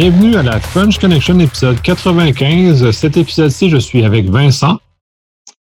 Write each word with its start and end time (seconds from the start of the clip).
Bienvenue 0.00 0.36
à 0.36 0.42
la 0.42 0.58
French 0.60 0.98
Connection 0.98 1.38
épisode 1.40 1.78
95. 1.82 2.90
Cet 2.90 3.18
épisode-ci, 3.18 3.68
je 3.68 3.76
suis 3.76 4.02
avec 4.02 4.30
Vincent. 4.30 4.78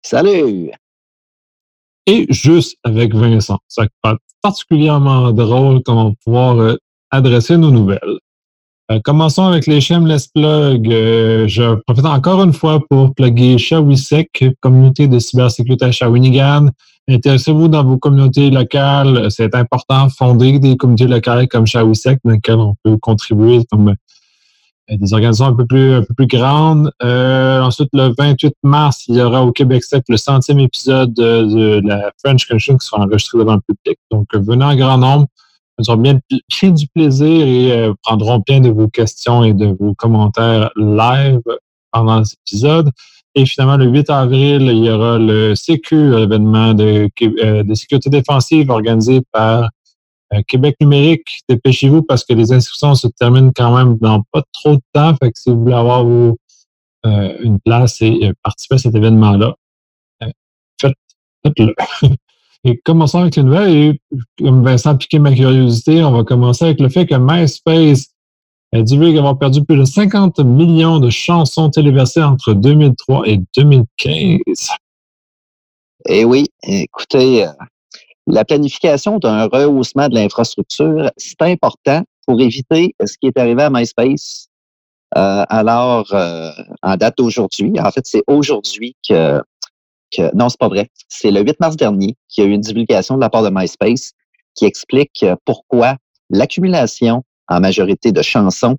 Salut! 0.02 0.72
Et 2.08 2.26
juste 2.30 2.76
avec 2.82 3.14
Vincent. 3.14 3.60
Ça 3.68 3.84
va 4.02 4.16
particulièrement 4.42 5.30
drôle 5.30 5.84
comment 5.84 6.14
pouvoir 6.24 6.58
euh, 6.58 6.76
adresser 7.12 7.56
nos 7.56 7.70
nouvelles. 7.70 8.18
Euh, 8.90 8.98
commençons 9.04 9.44
avec 9.44 9.68
les 9.68 9.80
shameless 9.80 10.26
plugs. 10.26 10.92
Euh, 10.92 11.46
je 11.46 11.76
profite 11.86 12.04
encore 12.04 12.42
une 12.42 12.52
fois 12.52 12.80
pour 12.90 13.14
plugger 13.14 13.56
Shawisec, 13.56 14.46
communauté 14.60 15.06
de 15.06 15.20
cybersécurité 15.20 15.84
à 15.84 15.92
Shawinigan. 15.92 16.70
Intéressez-vous 17.08 17.68
dans 17.68 17.84
vos 17.84 17.98
communautés 17.98 18.50
locales. 18.50 19.30
C'est 19.30 19.54
important, 19.54 20.08
fonder 20.08 20.58
des 20.58 20.76
communautés 20.76 21.06
locales 21.06 21.46
comme 21.46 21.68
Shawisec, 21.68 22.18
dans 22.24 22.32
lesquelles 22.32 22.56
on 22.56 22.74
peut 22.82 22.96
contribuer 22.96 23.60
comme 23.70 23.94
des 24.88 25.12
organisations 25.12 25.46
un 25.46 25.54
peu 25.54 25.66
plus, 25.66 25.94
un 25.94 26.02
peu 26.02 26.14
plus 26.14 26.26
grandes. 26.26 26.90
Euh, 27.02 27.60
ensuite, 27.60 27.88
le 27.92 28.14
28 28.16 28.54
mars, 28.62 29.04
il 29.08 29.16
y 29.16 29.22
aura 29.22 29.44
au 29.44 29.52
Québec 29.52 29.82
Sec 29.82 30.04
le 30.08 30.16
centième 30.16 30.58
épisode 30.58 31.14
de, 31.14 31.80
la 31.84 32.10
French 32.22 32.46
Connection 32.46 32.76
qui 32.76 32.86
sera 32.86 33.02
enregistré 33.02 33.38
devant 33.38 33.54
le 33.54 33.60
public. 33.60 33.98
Donc, 34.10 34.26
venez 34.34 34.64
en 34.64 34.76
grand 34.76 34.98
nombre. 34.98 35.26
Nous 35.78 35.90
aurons 35.90 36.00
bien, 36.00 36.18
du 36.70 36.86
plaisir 36.88 37.46
et 37.46 37.72
euh, 37.72 37.94
prendrons 38.02 38.42
bien 38.46 38.60
de 38.60 38.70
vos 38.70 38.88
questions 38.88 39.42
et 39.42 39.54
de 39.54 39.74
vos 39.78 39.94
commentaires 39.94 40.70
live 40.76 41.40
pendant 41.90 42.24
cet 42.24 42.38
épisode. 42.46 42.90
Et 43.34 43.46
finalement, 43.46 43.76
le 43.76 43.86
8 43.86 44.10
avril, 44.10 44.62
il 44.62 44.84
y 44.84 44.90
aura 44.90 45.18
le 45.18 45.54
CQ, 45.54 46.10
l'événement 46.10 46.74
de 46.74 47.10
sécurité 47.74 48.08
défensive 48.08 48.70
organisé 48.70 49.22
par 49.32 49.70
euh, 50.32 50.40
Québec 50.46 50.76
numérique, 50.80 51.40
dépêchez-vous 51.48 52.02
parce 52.02 52.24
que 52.24 52.32
les 52.32 52.52
inscriptions 52.52 52.94
se 52.94 53.08
terminent 53.08 53.52
quand 53.54 53.76
même 53.76 53.98
dans 53.98 54.22
pas 54.32 54.42
trop 54.52 54.76
de 54.76 54.82
temps. 54.92 55.14
Fait 55.16 55.30
que 55.30 55.38
si 55.38 55.50
vous 55.50 55.60
voulez 55.60 55.74
avoir 55.74 56.04
euh, 56.06 57.36
une 57.40 57.60
place 57.60 58.00
et 58.00 58.28
euh, 58.28 58.32
participer 58.42 58.76
à 58.76 58.78
cet 58.78 58.94
événement-là, 58.94 59.54
faites, 60.80 60.94
le 61.58 61.74
et 62.64 62.78
commençons 62.78 63.20
avec 63.20 63.36
les 63.36 63.42
nouvelles. 63.42 63.98
Comme 64.38 64.64
Vincent 64.64 64.96
piqué 64.96 65.18
ma 65.18 65.34
curiosité, 65.34 66.02
on 66.02 66.12
va 66.12 66.24
commencer 66.24 66.64
avec 66.64 66.80
le 66.80 66.88
fait 66.88 67.06
que 67.06 67.14
MySpace 67.14 68.08
a 68.72 68.82
divulgué 68.82 69.18
avoir 69.18 69.38
perdu 69.38 69.62
plus 69.62 69.76
de 69.76 69.84
50 69.84 70.40
millions 70.40 70.98
de 70.98 71.10
chansons 71.10 71.70
téléversées 71.70 72.22
entre 72.22 72.54
2003 72.54 73.28
et 73.28 73.40
2015. 73.54 74.40
Eh 76.06 76.24
oui, 76.24 76.46
écoutez, 76.62 77.46
la 78.26 78.44
planification 78.44 79.18
d'un 79.18 79.46
rehaussement 79.46 80.08
de 80.08 80.14
l'infrastructure, 80.14 81.10
c'est 81.16 81.42
important 81.42 82.02
pour 82.26 82.40
éviter 82.40 82.94
ce 83.04 83.16
qui 83.18 83.26
est 83.26 83.38
arrivé 83.38 83.62
à 83.62 83.70
MySpace. 83.70 84.48
Euh, 85.16 85.44
alors, 85.48 86.12
euh, 86.12 86.50
en 86.82 86.96
date 86.96 87.18
d'aujourd'hui, 87.18 87.72
en 87.78 87.90
fait, 87.90 88.06
c'est 88.06 88.22
aujourd'hui 88.26 88.96
que, 89.08 89.40
que, 90.16 90.34
non, 90.34 90.48
c'est 90.48 90.58
pas 90.58 90.68
vrai. 90.68 90.88
C'est 91.08 91.30
le 91.30 91.42
8 91.42 91.60
mars 91.60 91.76
dernier 91.76 92.16
qu'il 92.28 92.44
y 92.44 92.46
a 92.46 92.50
eu 92.50 92.54
une 92.54 92.62
divulgation 92.62 93.16
de 93.16 93.20
la 93.20 93.30
part 93.30 93.42
de 93.42 93.50
MySpace 93.52 94.12
qui 94.54 94.64
explique 94.64 95.24
pourquoi 95.44 95.96
l'accumulation 96.30 97.22
en 97.48 97.60
majorité 97.60 98.12
de 98.12 98.22
chansons 98.22 98.78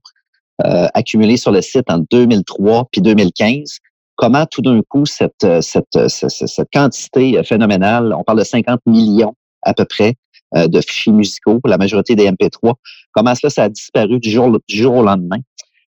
euh, 0.66 0.88
accumulées 0.94 1.38
sur 1.38 1.52
le 1.52 1.62
site 1.62 1.90
en 1.90 2.00
2003 2.10 2.88
puis 2.92 3.02
2015 3.02 3.80
comment 4.16 4.46
tout 4.46 4.62
d'un 4.62 4.82
coup 4.88 5.06
cette, 5.06 5.44
euh, 5.44 5.62
cette, 5.62 5.96
euh, 5.96 6.08
cette, 6.08 6.68
quantité 6.74 7.42
phénoménale, 7.44 8.14
on 8.14 8.24
parle 8.24 8.40
de 8.40 8.44
50 8.44 8.82
millions 8.86 9.36
à 9.62 9.74
peu 9.74 9.86
près 9.86 10.16
euh, 10.56 10.68
de 10.68 10.82
fichiers 10.82 11.14
musicaux 11.14 11.60
la 11.66 11.78
majorité 11.78 12.16
des 12.16 12.30
MP3, 12.30 12.74
comment 13.14 13.36
cela 13.36 13.50
ça 13.50 13.64
a 13.64 13.70
disparu 13.70 14.20
du 14.20 14.30
jour, 14.30 14.58
du 14.68 14.78
jour 14.78 14.96
au 14.96 15.04
lendemain? 15.04 15.40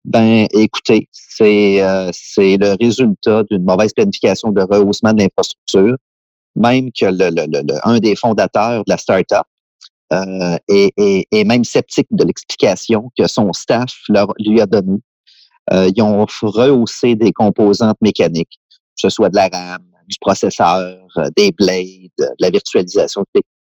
Ben, 0.05 0.47
écoutez, 0.53 1.09
c'est 1.11 1.81
c'est 2.13 2.55
le 2.55 2.77
résultat 2.79 3.43
d'une 3.51 3.65
mauvaise 3.65 3.91
planification 3.93 4.51
de 4.51 4.61
rehaussement 4.61 5.11
de 5.11 5.27
même 6.57 6.91
que 6.91 7.05
le, 7.05 7.29
le, 7.29 7.45
le, 7.45 7.87
un 7.87 7.99
des 7.99 8.15
fondateurs 8.15 8.83
de 8.85 8.89
la 8.89 8.97
startup 8.97 9.43
euh, 10.13 10.57
est, 10.67 10.93
est, 10.97 11.27
est, 11.31 11.43
même 11.43 11.63
sceptique 11.63 12.07
de 12.11 12.23
l'explication 12.23 13.11
que 13.17 13.27
son 13.27 13.51
staff 13.53 13.93
leur, 14.07 14.33
lui 14.39 14.61
a 14.61 14.65
donnée 14.65 14.99
euh, 14.99 15.01
ils 15.71 16.01
ont 16.01 16.25
rehaussé 16.41 17.15
des 17.15 17.33
composantes 17.33 17.97
mécaniques, 18.01 18.59
que 18.69 19.01
ce 19.01 19.09
soit 19.09 19.29
de 19.29 19.35
la 19.35 19.49
RAM, 19.49 19.83
du 20.07 20.17
processeur, 20.19 20.97
euh, 21.17 21.29
des 21.35 21.51
blades, 21.51 22.11
de 22.17 22.27
la 22.39 22.49
virtualisation, 22.49 23.25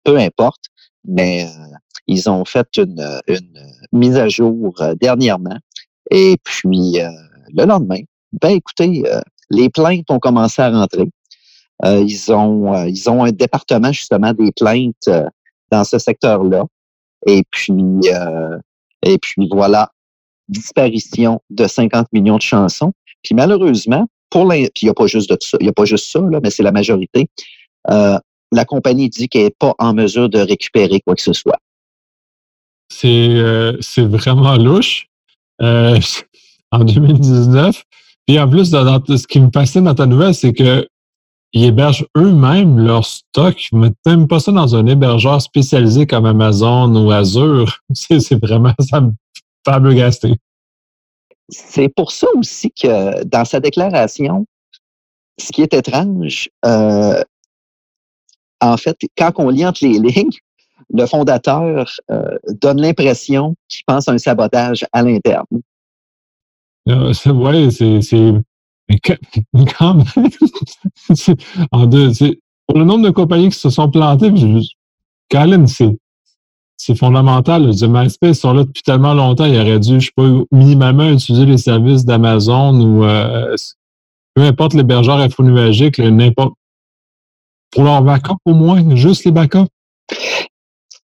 peu 0.04 0.16
importe, 0.16 0.66
mais 1.04 1.44
euh, 1.44 1.76
ils 2.06 2.30
ont 2.30 2.44
fait 2.44 2.68
une, 2.78 3.20
une 3.26 3.66
mise 3.92 4.16
à 4.16 4.28
jour 4.28 4.74
dernièrement. 5.00 5.58
Et 6.10 6.36
puis, 6.42 6.98
le 7.54 7.64
lendemain, 7.64 8.00
ben 8.32 8.50
écoutez, 8.50 9.04
les 9.50 9.70
plaintes 9.70 10.10
ont 10.10 10.18
commencé 10.18 10.60
à 10.60 10.70
rentrer. 10.70 11.08
ils 11.84 12.32
ont 12.32 12.84
ils 12.84 13.08
ont 13.08 13.24
un 13.24 13.30
département 13.30 13.92
justement 13.92 14.32
des 14.32 14.50
plaintes 14.50 15.08
dans 15.70 15.84
ce 15.84 15.98
secteur-là. 15.98 16.64
Et 17.26 17.42
puis 17.48 17.72
et 19.02 19.18
puis 19.18 19.48
voilà, 19.52 19.92
disparition 20.50 21.40
de 21.50 21.66
50 21.66 22.08
millions 22.12 22.36
de 22.36 22.42
chansons. 22.42 22.92
Puis 23.22 23.34
malheureusement, 23.34 24.06
pour 24.30 24.48
puis 24.48 24.68
il 24.82 24.84
n'y 24.84 24.90
a 24.90 24.94
pas 24.94 25.06
juste 25.06 25.30
de 25.30 25.36
ça, 25.40 25.58
il 25.60 25.68
a 25.68 25.72
pas 25.72 25.84
juste 25.84 26.06
ça, 26.06 26.20
là, 26.20 26.40
mais 26.42 26.50
c'est 26.50 26.62
la 26.62 26.72
majorité. 26.72 27.28
Euh, 27.90 28.18
la 28.52 28.64
compagnie 28.64 29.08
dit 29.08 29.28
qu'elle 29.28 29.44
n'est 29.44 29.54
pas 29.58 29.74
en 29.78 29.94
mesure 29.94 30.28
de 30.28 30.38
récupérer 30.38 31.00
quoi 31.00 31.14
que 31.14 31.22
ce 31.22 31.32
soit. 31.32 31.58
C'est 32.92 33.28
euh, 33.30 33.76
vraiment 33.98 34.56
louche. 34.56 35.06
Euh, 35.62 35.98
en 36.72 36.84
2019. 36.84 37.84
Puis 38.26 38.38
en 38.38 38.48
plus, 38.48 38.70
dans, 38.70 39.02
ce 39.04 39.26
qui 39.26 39.40
me 39.40 39.50
fascine 39.52 39.84
dans 39.84 39.94
ta 39.94 40.06
nouvelle, 40.06 40.34
c'est 40.34 40.52
que 40.52 40.86
ils 41.52 41.64
hébergent 41.64 42.06
eux-mêmes 42.16 42.78
leur 42.78 43.04
stock. 43.04 43.56
Mettent 43.72 43.96
même 44.06 44.28
pas 44.28 44.38
ça 44.38 44.52
dans 44.52 44.76
un 44.76 44.86
hébergeur 44.86 45.42
spécialisé 45.42 46.06
comme 46.06 46.24
Amazon 46.24 46.94
ou 46.94 47.10
Azure. 47.10 47.80
C'est 47.92 48.40
vraiment, 48.40 48.72
ça 48.78 49.00
me 49.00 49.10
gasté. 49.66 50.34
C'est 51.48 51.88
pour 51.88 52.12
ça 52.12 52.28
aussi 52.36 52.70
que 52.70 53.24
dans 53.24 53.44
sa 53.44 53.60
déclaration, 53.60 54.46
ce 55.38 55.52
qui 55.52 55.62
est 55.62 55.74
étrange, 55.74 56.48
euh, 56.64 57.22
en 58.60 58.76
fait, 58.76 58.96
quand 59.16 59.32
on 59.36 59.48
lit 59.48 59.66
entre 59.66 59.84
les 59.84 59.98
lignes, 59.98 60.30
le 60.92 61.06
fondateur 61.06 61.90
euh, 62.10 62.38
donne 62.60 62.80
l'impression 62.80 63.54
qu'il 63.68 63.84
pense 63.86 64.08
à 64.08 64.12
un 64.12 64.18
sabotage 64.18 64.84
à 64.92 65.02
l'interne. 65.02 65.46
Euh, 66.88 67.12
oui, 67.26 67.70
c'est. 67.72 68.32
Mais 68.88 68.98
quand 68.98 69.94
même, 69.94 70.04
en 71.70 71.86
deux, 71.86 72.10
pour 72.66 72.78
le 72.78 72.84
nombre 72.84 73.04
de 73.04 73.10
compagnies 73.10 73.50
qui 73.50 73.58
se 73.58 73.70
sont 73.70 73.88
plantées, 73.88 74.32
Colin, 75.30 75.66
c'est 75.68 75.96
c'est 76.82 76.94
fondamental. 76.94 77.72
Je 77.76 77.84
MySpace 77.84 78.38
sont 78.38 78.54
là 78.54 78.64
depuis 78.64 78.82
tellement 78.82 79.12
longtemps, 79.12 79.44
il 79.44 79.60
aurait 79.60 79.78
dû, 79.78 80.00
je 80.00 80.06
sais 80.06 80.12
pas, 80.16 80.26
minimalement 80.50 81.10
utiliser 81.10 81.44
les 81.44 81.58
services 81.58 82.06
d'Amazon 82.06 82.80
ou 82.80 83.04
euh, 83.04 83.54
peu 84.34 84.42
importe 84.42 84.72
l'hébergeur 84.72 85.18
infonuagique, 85.18 85.98
n'importe. 85.98 86.54
Pour 87.70 87.84
leur 87.84 88.02
backup 88.02 88.38
au 88.46 88.54
moins, 88.54 88.96
juste 88.96 89.26
les 89.26 89.30
backups. 89.30 89.68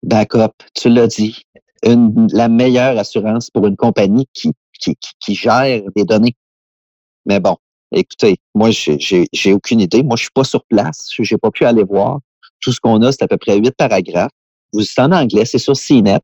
Backup, 0.03 0.51
tu 0.75 0.89
l'as 0.89 1.07
dit. 1.07 1.41
La 1.83 2.49
meilleure 2.49 2.99
assurance 2.99 3.49
pour 3.49 3.65
une 3.65 3.77
compagnie 3.77 4.27
qui, 4.33 4.51
qui, 4.77 4.95
qui 5.21 5.35
gère 5.35 5.81
des 5.95 6.03
données. 6.03 6.35
Mais 7.25 7.39
bon, 7.39 7.55
écoutez, 7.93 8.35
moi, 8.53 8.69
j'ai 8.71 9.53
aucune 9.53 9.79
idée. 9.79 10.03
Moi, 10.03 10.17
je 10.17 10.23
suis 10.23 10.31
pas 10.33 10.43
sur 10.43 10.65
place. 10.65 11.07
J'ai 11.17 11.37
pas 11.37 11.49
pu 11.49 11.63
aller 11.63 11.83
voir. 11.83 12.19
Tout 12.59 12.73
ce 12.73 12.79
qu'on 12.81 13.01
a, 13.03 13.11
c'est 13.11 13.23
à 13.23 13.27
peu 13.27 13.37
près 13.37 13.57
huit 13.57 13.73
paragraphes. 13.75 14.31
Vous 14.73 14.81
c'est 14.81 15.01
en 15.01 15.11
anglais, 15.11 15.45
c'est 15.45 15.57
sur 15.57 15.73
CNET. 15.73 16.19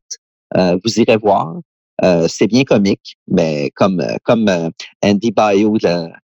Euh, 0.56 0.78
vous 0.84 1.00
irez 1.00 1.16
voir. 1.16 1.56
Euh, 2.04 2.26
c'est 2.28 2.46
bien 2.46 2.64
comique, 2.64 3.16
mais 3.26 3.70
comme 3.74 4.02
comme 4.22 4.48
euh, 4.48 4.70
Andy 5.04 5.32
Bio 5.32 5.76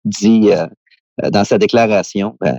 dit 0.05 0.50
dans 1.32 1.44
sa 1.44 1.58
déclaration, 1.58 2.37
ben, 2.40 2.58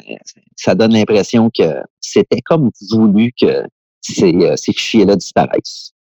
ça 0.55 0.75
donne 0.75 0.93
l'impression 0.93 1.51
que 1.55 1.83
c'était 2.01 2.41
comme 2.41 2.71
voulu 2.89 3.31
que 3.39 3.65
ces, 4.01 4.33
ces 4.55 4.73
fichiers-là 4.73 5.15
disparaissent. 5.17 5.91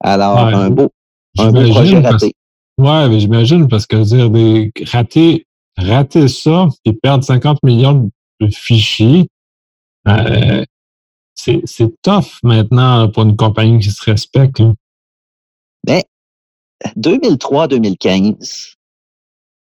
Alors, 0.00 0.38
un 0.38 0.70
beau, 0.70 0.90
un 1.38 1.52
beau 1.52 1.70
projet 1.70 1.98
raté. 1.98 2.32
ouais, 2.78 3.08
mais 3.08 3.20
j'imagine 3.20 3.68
parce 3.68 3.86
que 3.86 3.96
dire 3.96 4.30
des 4.30 4.72
rater, 4.90 5.46
rater 5.76 6.28
ça 6.28 6.68
et 6.84 6.92
perdre 6.92 7.24
50 7.24 7.62
millions 7.62 8.10
de 8.40 8.48
fichiers, 8.48 9.28
euh, 10.08 10.64
c'est 11.36 12.02
tough 12.02 12.40
maintenant 12.42 13.08
pour 13.10 13.22
une 13.22 13.36
compagnie 13.36 13.78
qui 13.78 13.90
se 13.90 14.02
respecte. 14.02 14.62
Mais 15.86 16.04
2003-2015, 16.96 18.74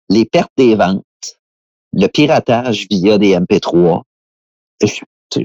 les 0.10 0.26
pertes 0.26 0.52
des 0.58 0.76
ventes, 0.76 1.04
le 1.94 2.08
piratage 2.08 2.88
via 2.90 3.18
des 3.18 3.36
MP3, 3.36 4.02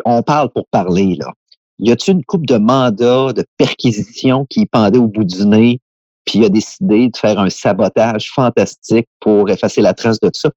on 0.04 0.22
parle 0.22 0.50
pour 0.50 0.66
parler, 0.68 1.16
là. 1.16 1.32
Y 1.78 1.90
a-t-il 1.90 2.18
une 2.18 2.24
coupe 2.24 2.46
de 2.46 2.56
mandats, 2.56 3.32
de 3.32 3.44
perquisitions 3.56 4.46
qui 4.48 4.64
pendaient 4.64 4.98
au 4.98 5.08
bout 5.08 5.24
du 5.24 5.44
nez 5.44 5.80
puis 6.24 6.44
a 6.44 6.48
décidé 6.48 7.08
de 7.08 7.16
faire 7.16 7.38
un 7.38 7.50
sabotage 7.50 8.30
fantastique 8.30 9.08
pour 9.20 9.50
effacer 9.50 9.82
la 9.82 9.92
trace 9.92 10.20
de 10.20 10.28
tout 10.28 10.40
ça? 10.40 10.50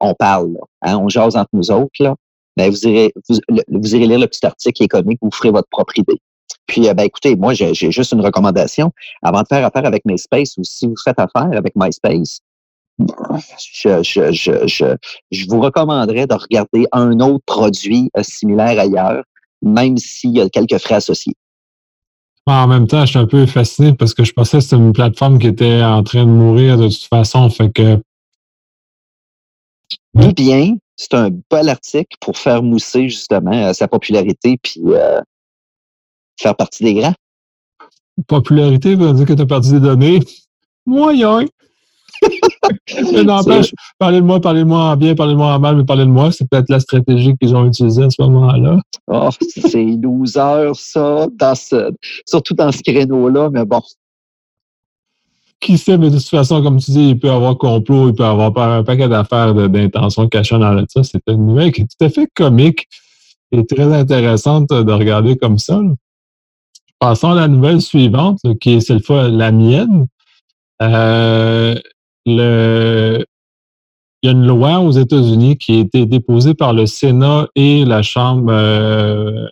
On 0.00 0.12
parle, 0.12 0.58
hein, 0.82 0.98
on 0.98 1.08
jase 1.08 1.36
entre 1.36 1.50
nous 1.52 1.70
autres, 1.70 1.94
là. 2.00 2.16
Mais 2.56 2.70
vous 2.70 2.86
irez, 2.86 3.12
vous, 3.28 3.94
irez 3.94 4.06
lire 4.06 4.18
le 4.18 4.26
petit 4.26 4.44
article 4.44 4.72
qui 4.72 4.84
est 4.84 4.88
comique, 4.88 5.18
vous 5.20 5.30
ferez 5.30 5.50
votre 5.50 5.68
propre 5.68 5.98
idée. 5.98 6.20
Puis, 6.66 6.88
euh, 6.88 6.94
ben, 6.94 7.04
écoutez, 7.04 7.36
moi, 7.36 7.54
j'ai 7.54 7.74
juste 7.74 8.12
une 8.12 8.20
recommandation. 8.20 8.92
Avant 9.22 9.42
de 9.42 9.46
faire 9.46 9.64
affaire 9.64 9.86
avec 9.86 10.04
MySpace 10.04 10.56
ou 10.56 10.64
si 10.64 10.86
vous 10.86 10.96
faites 11.02 11.18
affaire 11.18 11.50
avec 11.52 11.74
MySpace, 11.76 12.40
je, 12.98 14.02
je, 14.02 14.32
je, 14.32 14.96
je, 15.30 15.46
vous 15.48 15.60
recommanderais 15.60 16.26
de 16.26 16.34
regarder 16.34 16.86
un 16.92 17.20
autre 17.20 17.44
produit 17.44 18.10
euh, 18.16 18.22
similaire 18.22 18.78
ailleurs, 18.78 19.22
même 19.62 19.96
s'il 19.98 20.30
y 20.30 20.40
a 20.40 20.48
quelques 20.48 20.78
frais 20.78 20.94
associés. 20.96 21.34
En 22.46 22.68
même 22.68 22.86
temps, 22.86 23.00
je 23.04 23.10
suis 23.10 23.18
un 23.18 23.26
peu 23.26 23.44
fasciné 23.44 23.92
parce 23.92 24.14
que 24.14 24.22
je 24.22 24.32
pensais 24.32 24.58
que 24.58 24.64
c'était 24.64 24.76
une 24.76 24.92
plateforme 24.92 25.38
qui 25.38 25.48
était 25.48 25.82
en 25.82 26.04
train 26.04 26.24
de 26.24 26.30
mourir 26.30 26.78
de 26.78 26.88
toute 26.88 27.02
façon. 27.02 27.50
Fait 27.50 27.70
que. 27.70 28.00
Ou 30.14 30.32
bien, 30.32 30.76
c'est 30.96 31.14
un 31.14 31.30
bel 31.50 31.68
article 31.68 32.16
pour 32.20 32.36
faire 32.36 32.62
mousser 32.62 33.08
justement 33.08 33.52
euh, 33.52 33.72
sa 33.72 33.86
popularité 33.86 34.58
puis 34.62 34.80
euh, 34.86 35.20
faire 36.40 36.56
partie 36.56 36.84
des 36.84 36.94
grands. 36.94 37.14
Popularité 38.26 38.94
veut 38.94 39.12
dire 39.12 39.26
que 39.26 39.34
tu 39.34 39.42
as 39.42 39.46
perdu 39.46 39.72
des 39.72 39.80
données. 39.80 40.20
Moyen. 40.86 41.44
mais 43.12 43.24
n'empêche, 43.24 43.72
parlez-de-moi, 43.98 44.40
parlez-moi 44.40 44.78
en 44.78 44.96
bien, 44.96 45.14
parlez-moi 45.14 45.54
en 45.54 45.58
mal, 45.58 45.76
mais 45.76 45.84
parlez 45.84 46.06
de 46.06 46.10
moi. 46.10 46.32
C'est 46.32 46.48
peut-être 46.48 46.70
la 46.70 46.80
stratégie 46.80 47.34
qu'ils 47.36 47.54
ont 47.54 47.66
utilisée 47.66 48.04
à 48.04 48.10
ce 48.10 48.22
moment-là. 48.22 48.80
Oh, 49.08 49.28
c'est 49.40 49.84
12 49.84 50.36
heures, 50.38 50.76
ça, 50.76 51.26
surtout 52.24 52.54
dans 52.54 52.72
ce 52.72 52.82
créneau-là, 52.82 53.50
mais 53.52 53.66
bon. 53.66 53.82
Qui 55.60 55.78
sait, 55.78 55.96
mais 55.96 56.10
de 56.10 56.18
toute 56.18 56.28
façon, 56.28 56.62
comme 56.62 56.78
tu 56.78 56.90
dis, 56.90 57.08
il 57.10 57.18
peut 57.18 57.28
y 57.28 57.30
avoir 57.30 57.56
complot, 57.56 58.10
il 58.10 58.14
peut 58.14 58.24
y 58.24 58.26
avoir 58.26 58.56
un 58.58 58.84
paquet 58.84 59.08
d'affaires 59.08 59.54
d'intentions 59.54 60.28
cachées 60.28 60.58
dans 60.58 60.84
ça. 60.88 61.02
C'est 61.02 61.22
une 61.28 61.46
nouvelle 61.46 61.72
qui 61.72 61.82
est 61.82 61.86
tout 61.86 62.04
à 62.04 62.10
fait 62.10 62.28
comique 62.34 62.86
et 63.52 63.64
très 63.64 63.92
intéressante 63.94 64.68
de 64.68 64.92
regarder 64.92 65.36
comme 65.36 65.58
ça. 65.58 65.80
Passons 66.98 67.30
à 67.30 67.34
la 67.34 67.48
nouvelle 67.48 67.80
suivante, 67.80 68.40
qui 68.60 68.74
est 68.74 68.80
cette 68.80 69.04
fois 69.04 69.28
la 69.28 69.52
mienne. 69.52 70.06
Euh, 70.82 71.74
le, 72.26 73.24
il 74.22 74.26
y 74.26 74.28
a 74.28 74.32
une 74.32 74.46
loi 74.46 74.80
aux 74.80 74.92
États-Unis 74.92 75.56
qui 75.58 75.76
a 75.76 75.80
été 75.80 76.06
déposée 76.06 76.54
par 76.54 76.72
le 76.72 76.86
Sénat 76.86 77.48
et 77.54 77.84
la 77.84 78.02
Chambre, 78.02 78.50
euh, 78.50 79.46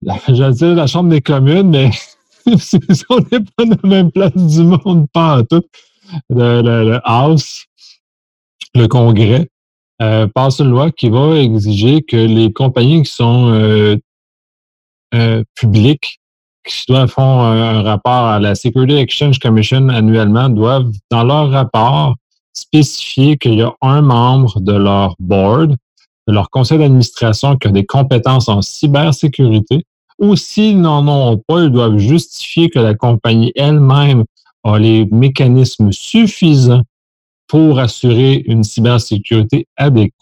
la, 0.02 0.52
dire 0.52 0.74
la 0.74 0.86
Chambre 0.86 1.08
des 1.10 1.22
communes, 1.22 1.70
mais 1.70 1.90
on 3.10 3.18
n'est 3.18 3.44
pas 3.56 3.64
dans 3.64 3.78
la 3.82 3.88
même 3.88 4.12
place 4.12 4.34
du 4.34 4.62
monde, 4.62 5.06
pas 5.12 5.40
en 5.40 5.44
tout. 5.44 5.62
Le, 6.28 6.98
House, 7.04 7.66
le 8.74 8.86
Congrès, 8.88 9.48
euh, 10.02 10.26
passe 10.26 10.58
une 10.60 10.70
loi 10.70 10.90
qui 10.90 11.08
va 11.08 11.36
exiger 11.36 12.02
que 12.02 12.16
les 12.16 12.52
compagnies 12.52 13.02
qui 13.02 13.12
sont 13.12 13.52
euh, 13.52 13.96
euh 15.14 15.44
publiques 15.54 16.20
qui 16.66 16.84
doivent 16.88 17.10
faire 17.10 17.24
un 17.24 17.82
rapport 17.82 18.26
à 18.26 18.38
la 18.38 18.54
Security 18.54 18.94
Exchange 18.94 19.38
Commission 19.38 19.88
annuellement 19.88 20.48
doivent, 20.48 20.90
dans 21.10 21.24
leur 21.24 21.50
rapport, 21.50 22.16
spécifier 22.52 23.38
qu'il 23.38 23.54
y 23.54 23.62
a 23.62 23.72
un 23.80 24.02
membre 24.02 24.60
de 24.60 24.72
leur 24.72 25.14
board, 25.18 25.76
de 26.26 26.32
leur 26.32 26.50
conseil 26.50 26.78
d'administration 26.78 27.56
qui 27.56 27.68
a 27.68 27.70
des 27.70 27.86
compétences 27.86 28.48
en 28.48 28.62
cybersécurité, 28.62 29.84
ou 30.20 30.36
s'ils 30.36 30.80
n'en 30.80 31.06
ont 31.08 31.38
pas, 31.38 31.62
ils 31.62 31.70
doivent 31.70 31.96
justifier 31.96 32.68
que 32.68 32.78
la 32.78 32.94
compagnie 32.94 33.52
elle-même 33.56 34.24
a 34.64 34.78
les 34.78 35.06
mécanismes 35.06 35.90
suffisants 35.92 36.82
pour 37.48 37.80
assurer 37.80 38.42
une 38.46 38.62
cybersécurité 38.62 39.66
adéquate. 39.76 40.12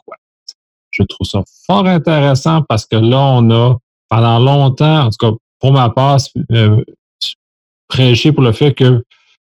Je 0.91 1.03
trouve 1.03 1.27
ça 1.27 1.43
fort 1.67 1.87
intéressant 1.87 2.63
parce 2.63 2.87
que 2.87 2.97
là, 2.97 3.19
on 3.19 3.51
a 3.51 3.77
pendant 4.09 4.39
longtemps, 4.39 5.07
en 5.07 5.11
tout 5.11 5.19
cas 5.19 5.37
pour 5.61 5.73
ma 5.73 5.91
part, 5.91 6.19
euh, 6.53 6.83
prêcher 7.89 8.33
pour 8.33 8.45
le 8.45 8.53
fait 8.53 8.73
que, 8.73 9.03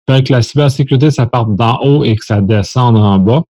que 0.08 0.32
la 0.32 0.42
cybersécurité, 0.42 1.10
ça 1.10 1.26
parte 1.26 1.56
d'en 1.56 1.80
haut 1.82 2.04
et 2.04 2.16
que 2.16 2.26
ça 2.26 2.42
descende 2.42 2.98
en 2.98 3.18
bas. 3.18 3.44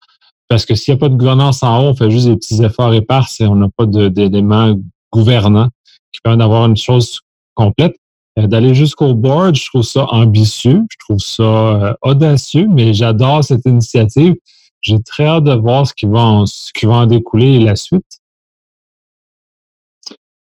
Parce 0.48 0.66
que 0.66 0.74
s'il 0.74 0.92
n'y 0.92 0.98
a 0.98 1.00
pas 1.00 1.08
de 1.08 1.16
gouvernance 1.16 1.62
en 1.62 1.82
haut, 1.82 1.88
on 1.88 1.94
fait 1.94 2.10
juste 2.10 2.26
des 2.26 2.36
petits 2.36 2.62
efforts 2.62 2.92
épars 2.92 3.28
et 3.40 3.46
on 3.46 3.56
n'a 3.56 3.68
pas 3.74 3.86
d'éléments 3.86 4.74
gouvernants 5.12 5.68
qui 6.12 6.20
permettent 6.22 6.40
d'avoir 6.40 6.66
une 6.66 6.76
chose 6.76 7.20
complète. 7.54 7.96
Euh, 8.38 8.46
d'aller 8.46 8.74
jusqu'au 8.74 9.14
board, 9.14 9.56
je 9.56 9.66
trouve 9.66 9.82
ça 9.82 10.06
ambitieux, 10.06 10.82
je 10.90 10.96
trouve 11.00 11.18
ça 11.18 11.42
euh, 11.42 11.94
audacieux, 12.02 12.66
mais 12.68 12.94
j'adore 12.94 13.42
cette 13.42 13.64
initiative. 13.66 14.34
J'ai 14.82 15.02
très 15.02 15.26
hâte 15.26 15.44
de 15.44 15.54
voir 15.54 15.86
ce 15.86 15.94
qui 15.94 16.06
va 16.06 16.20
en, 16.20 16.46
ce 16.46 16.72
qui 16.72 16.86
va 16.86 16.94
en 16.94 17.06
découler 17.06 17.54
et 17.54 17.58
la 17.58 17.76
suite. 17.76 18.20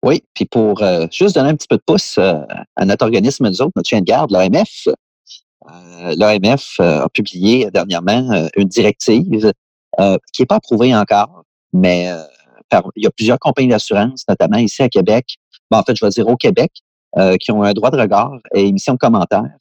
Oui, 0.04 0.22
puis 0.34 0.44
pour 0.44 0.82
euh, 0.82 1.06
juste 1.10 1.34
donner 1.34 1.50
un 1.50 1.56
petit 1.56 1.68
peu 1.68 1.76
de 1.76 1.82
pouce 1.84 2.18
à 2.18 2.84
notre 2.84 3.04
organisme, 3.04 3.48
nous 3.48 3.62
autres, 3.62 3.72
notre 3.76 3.88
chien 3.88 4.00
de 4.00 4.04
garde, 4.04 4.30
l'AMF, 4.30 4.88
l'AMF 6.16 6.80
a 6.80 7.08
publié 7.10 7.70
dernièrement 7.70 8.48
une 8.56 8.68
directive 8.68 9.52
qui 10.32 10.42
n'est 10.42 10.46
pas 10.46 10.54
approuvée 10.54 10.96
encore, 10.96 11.44
mais 11.74 12.10
il 12.96 13.04
y 13.04 13.06
a 13.06 13.10
plusieurs 13.10 13.38
compagnies 13.38 13.68
d'assurance, 13.68 14.24
notamment 14.26 14.56
ici 14.56 14.82
à 14.82 14.88
Québec, 14.88 15.36
bon, 15.70 15.78
en 15.78 15.82
fait, 15.82 15.96
je 15.96 16.04
vais 16.04 16.10
dire 16.10 16.28
au 16.28 16.36
Québec, 16.36 16.72
qui 17.40 17.50
ont 17.50 17.62
un 17.62 17.72
droit 17.72 17.90
de 17.90 17.98
regard 18.00 18.38
et 18.54 18.66
émission 18.66 18.92
de 18.92 18.98
commentaires, 18.98 19.56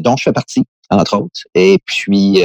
dont 0.00 0.16
je 0.16 0.24
fais 0.24 0.32
partie, 0.32 0.64
entre 0.90 1.16
autres. 1.16 1.40
Et 1.54 1.78
puis, 1.86 2.42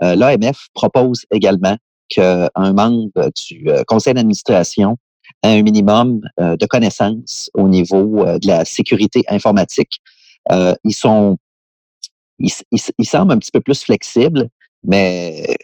l'AMF 0.00 0.68
propose 0.74 1.24
également 1.32 1.76
qu'un 2.08 2.48
membre 2.54 3.30
du 3.48 3.68
conseil 3.86 4.14
d'administration 4.14 4.96
un 5.44 5.62
minimum 5.62 6.20
euh, 6.40 6.56
de 6.56 6.66
connaissances 6.66 7.50
au 7.54 7.68
niveau 7.68 8.26
euh, 8.26 8.38
de 8.38 8.48
la 8.48 8.64
sécurité 8.64 9.22
informatique. 9.28 10.00
Euh, 10.50 10.74
ils 10.84 10.94
sont, 10.94 11.36
ils, 12.38 12.50
semblent 13.02 13.32
un 13.32 13.38
petit 13.38 13.50
peu 13.50 13.60
plus 13.60 13.82
flexibles, 13.82 14.48
mais 14.82 15.56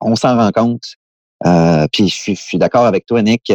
on, 0.00 0.16
s'en 0.16 0.36
rend 0.36 0.50
compte. 0.52 0.96
puis 1.92 2.08
je, 2.08 2.34
suis 2.34 2.58
d'accord 2.58 2.86
avec 2.86 3.06
toi, 3.06 3.22
Nick. 3.22 3.52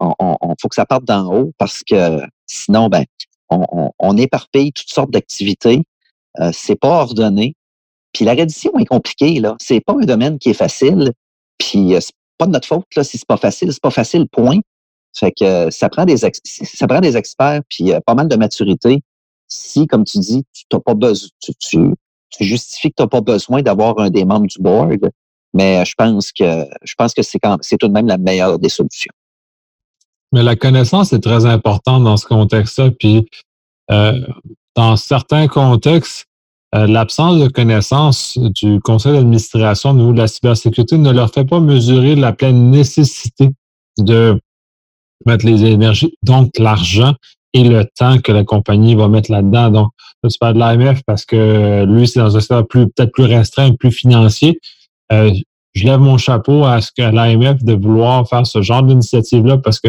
On, 0.00 0.54
faut 0.60 0.68
que 0.68 0.74
ça 0.74 0.86
parte 0.86 1.04
d'en 1.04 1.32
haut 1.32 1.52
parce 1.58 1.82
que 1.82 2.20
sinon, 2.46 2.88
ben, 2.88 3.04
on, 3.50 3.90
on 3.98 4.16
éparpille 4.16 4.72
toutes 4.72 4.90
sortes 4.90 5.10
d'activités. 5.10 5.82
c'est 6.52 6.76
pas 6.76 7.00
ordonné. 7.02 7.54
Puis 8.12 8.24
la 8.24 8.32
reddition 8.32 8.72
est 8.78 8.86
compliquée, 8.86 9.40
là. 9.40 9.56
C'est 9.60 9.80
pas 9.80 9.92
un 9.94 10.04
domaine 10.04 10.38
qui 10.38 10.50
est 10.50 10.54
facile. 10.54 11.12
Puis 11.58 11.94
pas 12.38 12.46
de 12.46 12.52
notre 12.52 12.68
faute 12.68 12.86
là, 12.96 13.04
si 13.04 13.18
c'est 13.18 13.26
pas 13.26 13.36
facile, 13.36 13.72
c'est 13.72 13.82
pas 13.82 13.90
facile, 13.90 14.26
point. 14.28 14.58
Fait 15.14 15.32
que 15.32 15.70
ça 15.70 15.88
prend 15.88 16.04
des 16.04 16.18
ça 16.18 16.86
prend 16.86 17.00
des 17.00 17.16
experts 17.16 17.62
puis 17.70 17.92
euh, 17.92 18.00
pas 18.04 18.14
mal 18.14 18.28
de 18.28 18.36
maturité. 18.36 19.00
Si, 19.48 19.86
comme 19.86 20.04
tu 20.04 20.18
dis, 20.18 20.44
tu 20.52 20.64
n'as 20.72 20.80
pas 20.80 20.94
besoin, 20.94 21.28
tu, 21.40 21.52
tu, 21.58 21.94
justifies 22.40 22.90
que 22.90 22.96
tu 22.96 23.02
n'as 23.02 23.08
pas 23.08 23.20
besoin 23.20 23.62
d'avoir 23.62 23.98
un 23.98 24.10
des 24.10 24.24
membres 24.24 24.46
du 24.46 24.58
board, 24.60 25.08
mais 25.54 25.84
je 25.86 25.94
pense 25.96 26.32
que 26.32 26.66
je 26.82 26.94
pense 26.98 27.14
que 27.14 27.22
c'est 27.22 27.38
c'est 27.62 27.78
tout 27.78 27.88
de 27.88 27.92
même 27.92 28.08
la 28.08 28.18
meilleure 28.18 28.58
des 28.58 28.68
solutions. 28.68 29.12
Mais 30.32 30.42
la 30.42 30.56
connaissance 30.56 31.12
est 31.12 31.20
très 31.20 31.46
importante 31.46 32.04
dans 32.04 32.16
ce 32.16 32.26
contexte-là. 32.26 32.90
Puis 32.90 33.26
euh, 33.90 34.20
dans 34.74 34.96
certains 34.96 35.48
contextes, 35.48 36.26
euh, 36.74 36.86
l'absence 36.86 37.38
de 37.38 37.48
connaissance 37.48 38.36
du 38.36 38.80
conseil 38.80 39.12
d'administration 39.12 39.90
au 39.90 39.94
niveau 39.94 40.12
de 40.12 40.18
la 40.18 40.28
cybersécurité 40.28 40.98
ne 40.98 41.10
leur 41.10 41.32
fait 41.32 41.44
pas 41.44 41.60
mesurer 41.60 42.16
la 42.16 42.32
pleine 42.32 42.70
nécessité 42.70 43.50
de 43.98 44.40
mettre 45.24 45.46
les 45.46 45.64
énergies, 45.64 46.14
donc 46.22 46.58
l'argent 46.58 47.14
et 47.54 47.64
le 47.64 47.86
temps 47.96 48.18
que 48.18 48.32
la 48.32 48.44
compagnie 48.44 48.94
va 48.94 49.08
mettre 49.08 49.30
là-dedans. 49.30 49.70
Donc, 49.70 49.90
tu 50.28 50.38
parles 50.38 50.54
de 50.54 50.58
l'AMF 50.58 51.02
parce 51.06 51.24
que 51.24 51.84
lui, 51.84 52.06
c'est 52.06 52.18
dans 52.18 52.36
un 52.36 52.40
secteur 52.40 52.66
plus, 52.66 52.86
peut-être 52.88 53.12
plus 53.12 53.24
restreint, 53.24 53.72
plus 53.74 53.92
financier. 53.92 54.58
Euh, 55.12 55.32
je 55.74 55.84
lève 55.84 56.00
mon 56.00 56.18
chapeau 56.18 56.64
à 56.64 56.80
ce 56.80 56.90
que 56.90 57.02
l'AMF 57.02 57.62
de 57.62 57.74
vouloir 57.74 58.28
faire 58.28 58.46
ce 58.46 58.60
genre 58.60 58.82
d'initiative-là 58.82 59.58
parce 59.58 59.78
que 59.78 59.88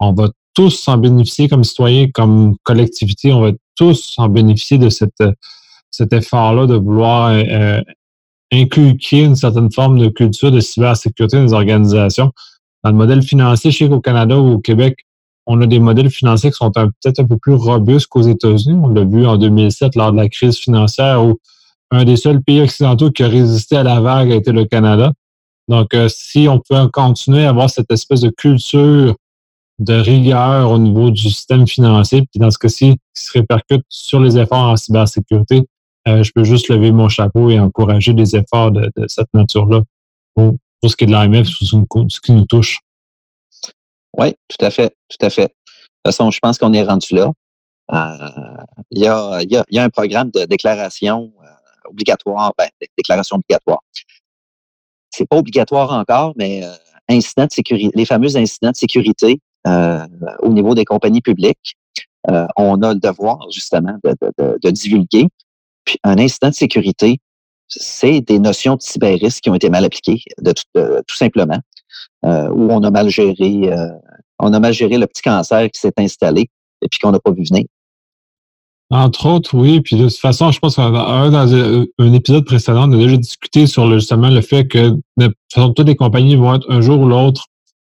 on 0.00 0.12
va 0.12 0.30
tous 0.54 0.70
s'en 0.70 0.96
bénéficier 0.96 1.48
comme 1.48 1.64
citoyens, 1.64 2.08
comme 2.12 2.56
collectivité, 2.64 3.32
on 3.32 3.40
va 3.40 3.52
tous 3.76 4.14
en 4.18 4.28
bénéficier 4.28 4.78
de 4.78 4.88
cet 4.88 6.12
effort-là 6.12 6.66
de 6.66 6.74
vouloir 6.74 7.28
euh, 7.28 7.42
euh, 7.48 7.82
inculquer 8.52 9.24
une 9.24 9.36
certaine 9.36 9.70
forme 9.70 9.98
de 9.98 10.08
culture 10.08 10.50
de 10.50 10.60
cybersécurité 10.60 11.36
dans 11.36 11.44
les 11.44 11.52
organisations. 11.52 12.32
Dans 12.82 12.90
le 12.90 12.96
modèle 12.96 13.22
financier, 13.22 13.70
je 13.70 13.78
sais 13.78 13.88
qu'au 13.88 14.00
Canada 14.00 14.38
ou 14.38 14.54
au 14.54 14.58
Québec, 14.58 14.96
on 15.46 15.60
a 15.60 15.66
des 15.66 15.78
modèles 15.78 16.10
financiers 16.10 16.50
qui 16.50 16.56
sont 16.56 16.70
peut-être 16.70 17.20
un 17.20 17.26
peu 17.26 17.36
plus 17.36 17.54
robustes 17.54 18.06
qu'aux 18.06 18.22
États-Unis. 18.22 18.78
On 18.82 18.88
l'a 18.88 19.04
vu 19.04 19.26
en 19.26 19.36
2007 19.36 19.96
lors 19.96 20.12
de 20.12 20.16
la 20.16 20.28
crise 20.28 20.56
financière 20.58 21.24
où 21.24 21.38
un 21.90 22.04
des 22.04 22.16
seuls 22.16 22.42
pays 22.42 22.60
occidentaux 22.60 23.10
qui 23.10 23.22
a 23.22 23.28
résisté 23.28 23.76
à 23.76 23.82
la 23.82 24.00
vague 24.00 24.30
a 24.30 24.36
été 24.36 24.52
le 24.52 24.64
Canada. 24.64 25.12
Donc, 25.68 25.94
euh, 25.94 26.08
si 26.08 26.48
on 26.48 26.60
peut 26.60 26.88
continuer 26.88 27.44
à 27.46 27.50
avoir 27.50 27.70
cette 27.70 27.90
espèce 27.90 28.20
de 28.20 28.30
culture 28.30 29.14
de 29.80 29.94
rigueur 29.94 30.70
au 30.70 30.78
niveau 30.78 31.10
du 31.10 31.30
système 31.30 31.66
financier, 31.66 32.22
puis 32.30 32.38
dans 32.38 32.50
ce 32.50 32.58
cas-ci, 32.58 32.96
qui 33.14 33.22
se 33.22 33.32
répercute 33.32 33.82
sur 33.88 34.20
les 34.20 34.38
efforts 34.38 34.70
en 34.72 34.76
cybersécurité, 34.76 35.66
euh, 36.06 36.22
je 36.22 36.30
peux 36.32 36.44
juste 36.44 36.68
lever 36.68 36.92
mon 36.92 37.08
chapeau 37.08 37.50
et 37.50 37.58
encourager 37.58 38.12
des 38.12 38.36
efforts 38.36 38.70
de, 38.72 38.90
cette 39.08 39.32
nature-là 39.32 39.82
pour, 40.34 40.56
ce 40.86 40.94
qui 40.94 41.04
est 41.04 41.06
de 41.06 41.12
l'AMF, 41.12 41.48
ce 41.48 42.20
qui 42.20 42.32
nous 42.32 42.44
touche. 42.44 42.80
Oui, 44.16 44.34
tout 44.48 44.64
à 44.64 44.70
fait, 44.70 44.94
tout 45.08 45.24
à 45.24 45.30
fait. 45.30 45.48
De 45.48 45.48
toute 45.48 46.14
façon, 46.14 46.30
je 46.30 46.38
pense 46.40 46.58
qu'on 46.58 46.72
est 46.74 46.82
rendu 46.82 47.14
là. 47.14 47.32
Euh, 47.92 48.62
il 48.90 49.02
y, 49.02 49.06
a, 49.06 49.42
y, 49.42 49.56
a, 49.56 49.64
y, 49.70 49.78
a, 49.78 49.82
un 49.82 49.88
programme 49.88 50.30
de 50.30 50.44
déclaration 50.44 51.32
euh, 51.42 51.88
obligatoire, 51.88 52.52
ben, 52.56 52.68
déclaration 52.96 53.36
obligatoire. 53.36 53.80
C'est 55.10 55.26
pas 55.26 55.36
obligatoire 55.36 55.92
encore, 55.92 56.34
mais 56.36 56.64
euh, 56.64 56.72
incidents 57.08 57.46
de 57.46 57.52
sécurité, 57.52 57.90
les 57.94 58.04
fameux 58.04 58.36
incidents 58.36 58.70
de 58.70 58.76
sécurité 58.76 59.40
au 59.66 60.48
niveau 60.48 60.74
des 60.74 60.84
compagnies 60.84 61.20
publiques, 61.20 61.76
euh, 62.28 62.46
on 62.56 62.82
a 62.82 62.94
le 62.94 63.00
devoir 63.00 63.38
justement 63.50 63.96
de, 64.04 64.70
divulguer. 64.70 65.26
Puis 65.84 65.98
un 66.04 66.18
incident 66.18 66.48
de 66.48 66.54
sécurité, 66.54 67.18
c'est 67.68 68.20
des 68.20 68.38
notions 68.38 68.76
de 68.76 68.82
cyber-risque 68.82 69.42
qui 69.42 69.50
ont 69.50 69.54
été 69.54 69.70
mal 69.70 69.84
appliquées, 69.84 70.22
tout, 70.44 71.16
simplement, 71.16 71.58
où 72.22 72.72
on 72.72 72.82
a 72.82 72.90
mal 72.90 73.08
géré, 73.08 73.38
le 74.40 75.06
petit 75.06 75.22
cancer 75.22 75.70
qui 75.70 75.80
s'est 75.80 75.92
installé 75.98 76.50
et 76.82 76.88
puis 76.88 76.98
qu'on 76.98 77.12
n'a 77.12 77.20
pas 77.20 77.30
vu 77.30 77.44
venir. 77.48 77.64
Entre 78.92 79.26
autres, 79.26 79.56
oui. 79.56 79.80
Puis 79.80 79.96
de 79.96 80.08
toute 80.08 80.18
façon, 80.18 80.50
je 80.50 80.58
pense 80.58 80.74
qu'un 80.74 80.90
dans 80.90 81.54
un 81.54 82.12
épisode 82.12 82.44
précédent, 82.44 82.88
on 82.88 82.92
a 82.92 82.96
déjà 82.96 83.16
discuté 83.16 83.68
sur 83.68 83.86
le, 83.86 84.00
justement 84.00 84.28
le 84.28 84.40
fait 84.40 84.66
que 84.66 84.96
toutes 85.54 85.86
les 85.86 85.94
compagnies 85.94 86.34
vont 86.34 86.56
être 86.56 86.68
un 86.68 86.80
jour 86.80 87.00
ou 87.00 87.08
l'autre 87.08 87.46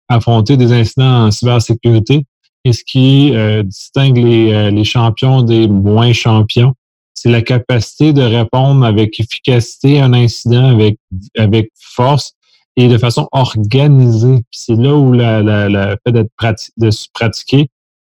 affronter 0.10 0.58
des 0.58 0.74
incidents 0.74 1.28
en 1.28 1.32
cybersécurité. 1.32 2.26
Et 2.66 2.74
ce 2.74 2.84
qui 2.84 3.32
euh, 3.34 3.64
distingue 3.64 4.18
les, 4.18 4.52
euh, 4.52 4.72
les 4.72 4.84
champions 4.84 5.42
des 5.42 5.68
moins 5.68 6.12
champions, 6.12 6.74
c'est 7.14 7.30
la 7.30 7.42
capacité 7.42 8.14
de 8.14 8.22
répondre 8.22 8.86
avec 8.86 9.20
efficacité 9.20 10.00
à 10.00 10.06
un 10.06 10.14
incident 10.14 10.70
avec, 10.70 10.98
avec 11.38 11.72
force 11.80 12.34
et 12.76 12.88
de 12.88 12.98
façon 12.98 13.28
organisée. 13.32 14.44
C'est 14.52 14.76
là 14.76 14.96
où 14.96 15.14
la, 15.14 15.42
la, 15.42 15.70
la 15.70 15.98
fait 16.06 16.12
d'être 16.12 16.32
de 16.78 16.92
se 16.92 17.08
pratiquer 17.14 17.70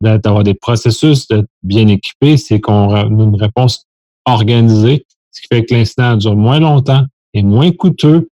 d'avoir 0.02 0.44
des 0.44 0.56
processus 0.56 1.28
d'être 1.28 1.48
bien 1.64 1.88
équipés, 1.88 2.38
c'est 2.38 2.60
qu'on 2.60 2.94
a 2.94 3.04
une 3.04 3.36
réponse 3.36 3.86
organisée, 4.26 5.06
ce 5.32 5.42
qui 5.42 5.48
fait 5.48 5.64
que 5.64 5.74
l'incident 5.74 6.16
dure 6.18 6.36
moins 6.36 6.60
longtemps 6.60 7.06
et 7.34 7.44
moins 7.44 7.72
coûteux. 7.72 8.28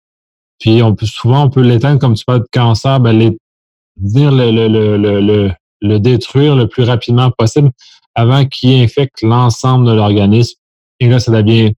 Puis 0.60 0.82
on 0.82 0.94
peut 0.94 1.06
souvent 1.06 1.44
on 1.44 1.50
peut 1.50 1.62
l'éteindre 1.62 2.00
comme 2.00 2.14
tu 2.14 2.24
parles 2.24 2.40
de 2.40 2.48
cancer, 2.52 3.00
ben 3.00 3.36
venir 4.00 4.30
le, 4.32 4.50
le, 4.50 4.68
le, 4.96 5.20
le, 5.20 5.52
le 5.80 5.98
détruire 6.00 6.56
le 6.56 6.68
plus 6.68 6.84
rapidement 6.84 7.30
possible 7.30 7.70
avant 8.14 8.46
qu'il 8.46 8.80
infecte 8.80 9.22
l'ensemble 9.22 9.86
de 9.86 9.92
l'organisme. 9.92 10.58
Et 11.00 11.08
là, 11.08 11.20
ça 11.20 11.30
devient 11.30 11.72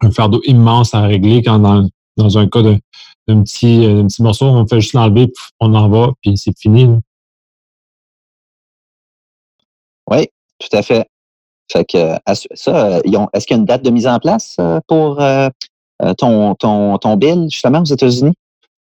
un 0.00 0.10
fardeau 0.10 0.40
immense 0.44 0.94
à 0.94 1.02
régler 1.02 1.42
quand 1.42 1.58
dans, 1.58 1.88
dans 2.16 2.38
un 2.38 2.48
cas 2.48 2.62
d'un 2.62 3.42
petit, 3.42 3.86
petit 4.06 4.22
morceau, 4.22 4.46
on 4.46 4.66
fait 4.66 4.80
juste 4.80 4.94
l'enlever, 4.94 5.30
on 5.60 5.74
en 5.74 5.88
va, 5.88 6.12
puis 6.22 6.38
c'est 6.38 6.56
fini. 6.58 6.88
Oui, 10.10 10.26
tout 10.58 10.74
à 10.74 10.82
fait. 10.82 11.06
Fait 11.70 11.84
que 11.84 12.16
ça, 12.54 13.00
est-ce 13.34 13.46
qu'il 13.46 13.54
y 13.54 13.58
a 13.58 13.60
une 13.60 13.66
date 13.66 13.84
de 13.84 13.90
mise 13.90 14.06
en 14.06 14.18
place 14.18 14.56
euh, 14.58 14.80
pour 14.86 15.20
euh, 15.20 15.50
euh, 16.02 16.14
ton, 16.14 16.54
ton, 16.54 16.96
ton 16.96 17.16
bill, 17.16 17.48
justement, 17.50 17.80
aux 17.80 17.84
États-Unis? 17.84 18.32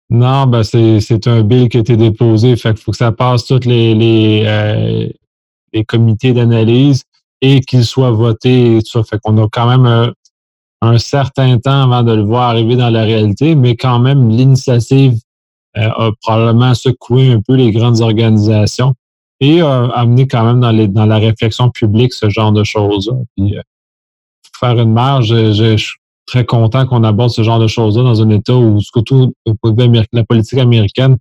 Non, 0.10 0.46
ben 0.46 0.64
c'est 0.64 1.28
un 1.28 1.42
bill 1.42 1.68
qui 1.68 1.78
a 1.78 1.80
été 1.80 1.98
déposé. 1.98 2.56
Fait 2.56 2.74
qu'il 2.74 2.84
faut 2.84 2.92
que 2.92 2.98
ça 2.98 3.12
passe 3.12 3.46
tous 3.46 3.66
les, 3.66 3.96
les, 3.96 5.12
les 5.74 5.84
comités 5.84 6.32
d'analyse 6.32 7.04
et 7.42 7.62
qu'il 7.62 7.84
soit 7.84 8.12
voté 8.12 8.78
et 8.78 8.82
tout 8.84 8.92
ça. 8.92 9.04
Fait 9.04 9.20
qu'on 9.20 9.38
a 9.44 9.48
quand 9.50 9.68
même 9.68 10.14
un 10.82 10.98
certain 10.98 11.58
temps 11.58 11.84
avant 11.84 12.04
de 12.04 12.14
le 12.14 12.24
voir 12.24 12.50
arriver 12.50 12.76
dans 12.76 12.90
la 12.90 13.04
réalité, 13.04 13.56
mais 13.56 13.76
quand 13.76 14.00
même, 14.00 14.30
l'initiative 14.30 15.18
a 15.76 16.12
probablement 16.22 16.74
secoué 16.74 17.32
un 17.32 17.42
peu 17.42 17.56
les 17.56 17.72
grandes 17.72 18.02
organisations 18.02 18.94
et 19.40 19.62
euh, 19.62 19.90
amener 19.90 20.28
quand 20.28 20.46
même 20.46 20.62
dans, 20.62 20.72
les, 20.72 20.88
dans 20.88 21.06
la 21.06 21.18
réflexion 21.18 21.70
publique 21.70 22.14
ce 22.14 22.30
genre 22.30 22.52
de 22.52 22.64
choses. 22.64 23.14
Puis, 23.36 23.58
euh, 23.58 23.62
faire 24.58 24.80
une 24.80 24.94
marge, 24.94 25.28
je, 25.28 25.76
suis 25.76 25.98
très 26.26 26.46
content 26.46 26.86
qu'on 26.86 27.04
aborde 27.04 27.30
ce 27.30 27.44
genre 27.44 27.60
de 27.60 27.68
choses-là 27.68 28.04
dans 28.04 28.22
un 28.22 28.30
État 28.30 28.56
où, 28.56 28.80
surtout 28.82 29.34
la 29.46 30.24
politique 30.24 30.60
américaine, 30.60 31.18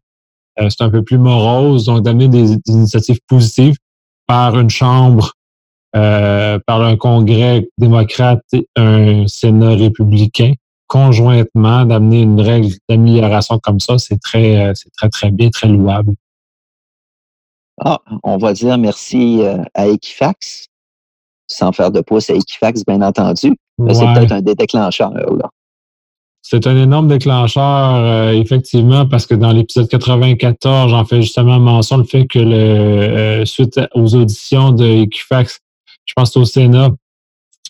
euh, 0.60 0.68
c'est 0.70 0.82
un 0.82 0.90
peu 0.90 1.02
plus 1.02 1.18
morose, 1.18 1.86
donc 1.86 2.02
d'amener 2.02 2.28
des, 2.28 2.54
initiatives 2.66 3.18
positives 3.28 3.76
par 4.26 4.58
une 4.58 4.70
chambre, 4.70 5.32
euh, 5.96 6.58
par 6.66 6.82
un 6.82 6.96
congrès 6.96 7.68
démocrate 7.78 8.42
et 8.52 8.66
un 8.76 9.26
Sénat 9.26 9.74
républicain, 9.74 10.54
conjointement, 10.86 11.84
d'amener 11.84 12.22
une 12.22 12.40
règle 12.40 12.74
d'amélioration 12.88 13.58
comme 13.58 13.80
ça, 13.80 13.98
c'est 13.98 14.20
très, 14.20 14.72
c'est 14.74 14.90
très, 14.92 15.08
très 15.08 15.30
bien, 15.30 15.50
très 15.50 15.68
louable. 15.68 16.14
Ah, 17.80 18.00
on 18.22 18.36
va 18.36 18.52
dire 18.52 18.78
merci 18.78 19.42
euh, 19.42 19.62
à 19.74 19.88
Equifax, 19.88 20.68
sans 21.48 21.72
faire 21.72 21.90
de 21.90 22.00
pouce 22.00 22.30
à 22.30 22.34
Equifax, 22.34 22.84
bien 22.84 23.02
entendu. 23.02 23.56
Mais 23.78 23.94
c'est 23.94 24.06
peut-être 24.06 24.32
un 24.32 24.40
des 24.40 24.54
déclencheurs. 24.54 25.12
Là. 25.12 25.50
C'est 26.46 26.66
un 26.66 26.76
énorme 26.76 27.08
déclencheur, 27.08 27.94
euh, 27.96 28.32
effectivement, 28.32 29.06
parce 29.06 29.26
que 29.26 29.34
dans 29.34 29.50
l'épisode 29.50 29.88
94, 29.88 30.90
j'en 30.90 31.04
fais 31.06 31.22
justement 31.22 31.58
mention 31.58 31.96
le 31.96 32.04
fait 32.04 32.26
que 32.26 32.38
le, 32.38 32.54
euh, 32.54 33.44
suite 33.46 33.80
aux 33.94 34.14
auditions 34.14 34.70
de 34.70 34.84
Equifax, 34.84 35.60
je 36.04 36.12
pense 36.14 36.36
au 36.36 36.44
Sénat, 36.44 36.90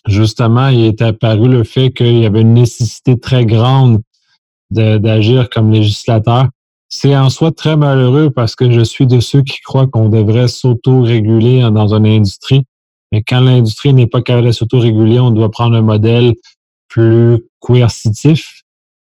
justement, 0.07 0.67
il 0.67 0.85
est 0.85 1.01
apparu 1.01 1.47
le 1.47 1.63
fait 1.63 1.91
qu'il 1.91 2.19
y 2.19 2.25
avait 2.25 2.41
une 2.41 2.53
nécessité 2.53 3.17
très 3.17 3.45
grande 3.45 4.01
d'agir 4.71 5.49
comme 5.49 5.71
législateur. 5.71 6.49
C'est 6.89 7.15
en 7.15 7.29
soi 7.29 7.51
très 7.51 7.77
malheureux 7.77 8.29
parce 8.29 8.55
que 8.55 8.71
je 8.71 8.81
suis 8.81 9.07
de 9.07 9.21
ceux 9.21 9.41
qui 9.41 9.61
croient 9.61 9.87
qu'on 9.87 10.09
devrait 10.09 10.49
s'auto-réguler 10.49 11.61
dans 11.71 11.93
une 11.93 12.05
industrie. 12.05 12.65
Mais 13.15 13.23
quand 13.25 13.39
l'industrie 13.39 13.93
n'est 13.93 14.07
pas 14.07 14.21
capable 14.21 14.47
de 14.47 14.51
s'auto-réguler, 14.51 15.21
on 15.21 15.31
doit 15.31 15.49
prendre 15.49 15.77
un 15.77 15.81
modèle 15.81 16.33
plus 16.89 17.41
coercitif. 17.61 18.63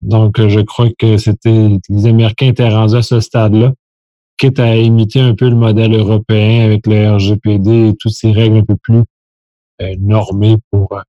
Donc, 0.01 0.45
je 0.45 0.59
crois 0.59 0.89
que 0.99 1.15
c'était 1.15 1.69
les 1.87 2.05
Américains 2.05 2.47
étaient 2.47 2.67
rendus 2.67 2.97
à 2.97 3.01
ce 3.01 3.21
stade-là, 3.21 3.71
quitte 4.35 4.59
à 4.59 4.75
imiter 4.75 5.21
un 5.21 5.35
peu 5.35 5.47
le 5.47 5.55
modèle 5.55 5.95
européen 5.95 6.65
avec 6.65 6.85
le 6.85 7.15
RGPD 7.15 7.91
et 7.91 7.95
toutes 7.95 8.11
ces 8.11 8.33
règles 8.33 8.57
un 8.57 8.65
peu 8.65 8.75
plus 8.75 9.03
euh, 9.81 9.95
normées 9.97 10.57
pour. 10.69 10.91
Euh, 10.91 11.01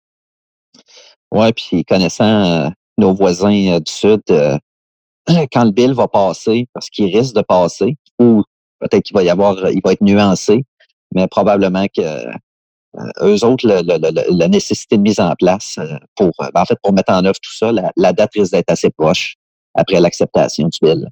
oui, 1.33 1.53
puis 1.53 1.85
connaissant 1.85 2.45
euh, 2.45 2.71
nos 2.97 3.13
voisins 3.13 3.81
du 3.81 3.93
Sud, 3.93 4.23
quand 4.29 5.65
le 5.65 5.73
bill 5.73 5.95
va 5.95 6.07
passer, 6.07 6.69
parce 6.73 6.89
qu'il 6.91 7.07
risque 7.07 7.35
de 7.35 7.43
passer, 7.43 7.97
ou 8.21 8.45
peut-être 8.79 9.03
qu'il 9.03 9.17
va 9.17 9.25
y 9.25 9.31
avoir, 9.31 9.69
il 9.73 9.81
va 9.83 9.95
être 9.95 10.01
nuancé, 10.01 10.65
mais 11.13 11.27
probablement 11.27 11.87
que 11.87 12.03
euh, 12.03 12.33
eux 13.23 13.45
autres, 13.45 13.67
la 13.67 14.49
nécessité 14.49 14.97
de 14.97 15.03
mise 15.03 15.21
en 15.21 15.35
place 15.39 15.77
euh, 15.79 15.97
pour, 16.17 16.31
ben, 16.39 16.51
en 16.55 16.65
fait, 16.65 16.79
pour 16.83 16.93
mettre 16.93 17.13
en 17.13 17.25
œuvre 17.25 17.39
tout 17.43 17.53
ça, 17.53 17.73
la, 17.73 18.13
date 18.13 18.31
risque 18.35 18.53
d'être 18.53 18.71
assez 18.71 18.91
proche 18.91 19.37
après 19.75 20.01
l'acceptation 20.01 20.69
du 20.69 20.79
bill. 20.81 21.09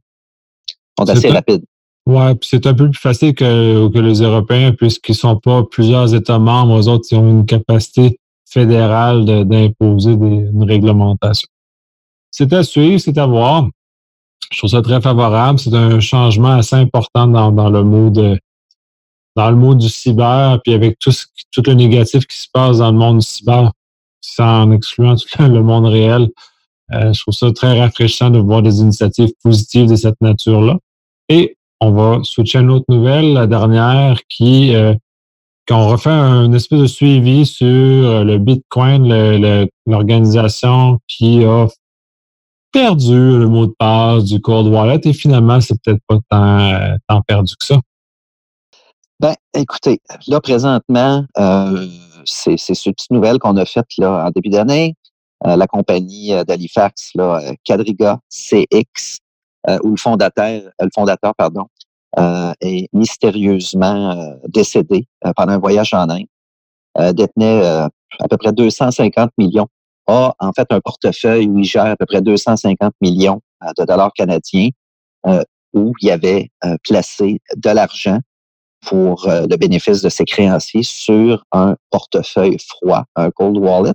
On 0.98 1.04
est 1.04 1.10
assez 1.10 1.30
rapide. 1.30 1.64
Oui, 2.06 2.34
puis 2.34 2.48
c'est 2.50 2.66
un 2.66 2.74
peu 2.74 2.90
plus 2.90 2.98
facile 2.98 3.34
que, 3.34 3.88
que 3.88 3.98
les 3.98 4.22
Européens, 4.22 4.72
puisqu'ils 4.72 5.12
ne 5.12 5.16
sont 5.16 5.36
pas 5.36 5.62
plusieurs 5.64 6.14
États 6.14 6.38
membres. 6.38 6.78
Eux 6.78 6.88
autres, 6.88 7.06
ils 7.10 7.16
ont 7.16 7.28
une 7.28 7.46
capacité 7.46 8.18
fédérale 8.48 9.24
d'imposer 9.24 10.12
une 10.12 10.64
réglementation. 10.64 11.48
C'est 12.30 12.52
à 12.52 12.62
suivre, 12.62 12.98
c'est 12.98 13.18
à 13.18 13.26
voir 13.26 13.68
je 14.52 14.58
trouve 14.58 14.70
ça 14.70 14.82
très 14.82 15.00
favorable. 15.00 15.58
C'est 15.58 15.74
un 15.74 16.00
changement 16.00 16.52
assez 16.52 16.76
important 16.76 17.26
dans, 17.26 17.50
dans 17.50 17.70
le 17.70 17.82
mot 17.82 18.10
dans 19.36 19.50
le 19.50 19.56
mot 19.56 19.74
du 19.74 19.88
cyber, 19.88 20.60
puis 20.62 20.74
avec 20.74 20.98
tout, 20.98 21.12
ce, 21.12 21.26
tout 21.50 21.62
le 21.66 21.74
négatif 21.74 22.26
qui 22.26 22.36
se 22.36 22.46
passe 22.52 22.78
dans 22.78 22.92
le 22.92 22.98
monde 22.98 23.18
du 23.18 23.26
cyber, 23.26 23.72
sans 24.20 24.70
excluant 24.72 25.16
tout 25.16 25.42
le 25.42 25.62
monde 25.62 25.86
réel. 25.86 26.28
Euh, 26.92 27.12
je 27.12 27.20
trouve 27.22 27.34
ça 27.34 27.50
très 27.52 27.80
rafraîchissant 27.80 28.30
de 28.30 28.38
voir 28.38 28.62
des 28.62 28.80
initiatives 28.80 29.32
positives 29.42 29.88
de 29.88 29.96
cette 29.96 30.20
nature-là. 30.20 30.78
Et 31.28 31.56
on 31.80 31.92
va 31.92 32.20
switcher 32.22 32.58
à 32.58 32.60
une 32.60 32.70
autre 32.70 32.84
nouvelle, 32.88 33.32
la 33.32 33.46
dernière, 33.46 34.20
qui 34.28 34.74
euh, 34.74 34.94
qu'on 35.68 35.88
refait 35.88 36.10
un 36.10 36.52
espèce 36.52 36.80
de 36.80 36.86
suivi 36.86 37.46
sur 37.46 37.66
le 38.24 38.38
Bitcoin, 38.38 39.68
l'organisation 39.86 40.98
qui 41.06 41.44
a 41.44 41.68
perdu 42.72 43.38
le 43.38 43.46
mot 43.46 43.66
de 43.66 43.74
passe 43.78 44.24
du 44.24 44.40
cold 44.40 44.66
wallet 44.66 45.00
et 45.04 45.12
finalement, 45.12 45.60
c'est 45.60 45.80
peut-être 45.82 46.02
pas 46.08 46.18
tant, 47.08 47.22
perdu 47.22 47.54
que 47.56 47.64
ça. 47.64 47.80
Ben, 49.22 49.36
écoutez, 49.54 50.00
là, 50.26 50.40
présentement, 50.40 51.24
euh, 51.38 51.86
c'est 52.24 52.56
cette 52.56 52.96
petite 52.96 53.12
nouvelle 53.12 53.38
qu'on 53.38 53.56
a 53.56 53.64
faite 53.64 53.86
là, 53.98 54.26
en 54.26 54.30
début 54.30 54.48
d'année. 54.48 54.96
Euh, 55.46 55.54
la 55.54 55.68
compagnie 55.68 56.32
euh, 56.32 56.42
d'Halifax, 56.42 57.10
là, 57.14 57.40
Quadriga 57.64 58.18
CX, 58.28 59.20
où 59.84 59.90
le 59.90 59.96
fondateur, 59.96 60.62
le 60.80 60.88
fondateur 60.92 61.34
pardon, 61.36 61.66
est 62.60 62.88
mystérieusement 62.92 64.36
décédé 64.48 65.06
pendant 65.36 65.52
un 65.52 65.58
voyage 65.58 65.94
en 65.94 66.08
Inde. 66.10 67.14
détenait 67.14 67.64
à 67.64 68.28
peu 68.28 68.36
près 68.38 68.52
250 68.52 69.30
millions 69.38 69.68
a 70.08 70.34
en 70.40 70.52
fait 70.52 70.66
un 70.70 70.80
portefeuille 70.80 71.46
où 71.46 71.58
il 71.58 71.64
gère 71.64 71.86
à 71.86 71.96
peu 71.96 72.06
près 72.06 72.20
250 72.20 72.92
millions 73.00 73.40
de 73.78 73.84
dollars 73.84 74.12
canadiens 74.14 74.70
où 75.72 75.92
il 76.00 76.10
avait 76.10 76.50
placé 76.82 77.40
de 77.54 77.70
l'argent 77.70 78.18
pour 78.86 79.26
le 79.28 79.56
bénéfice 79.56 80.02
de 80.02 80.08
ses 80.08 80.24
créanciers 80.24 80.82
sur 80.82 81.44
un 81.52 81.76
portefeuille 81.90 82.56
froid, 82.58 83.04
un 83.16 83.30
cold 83.30 83.56
wallet. 83.56 83.92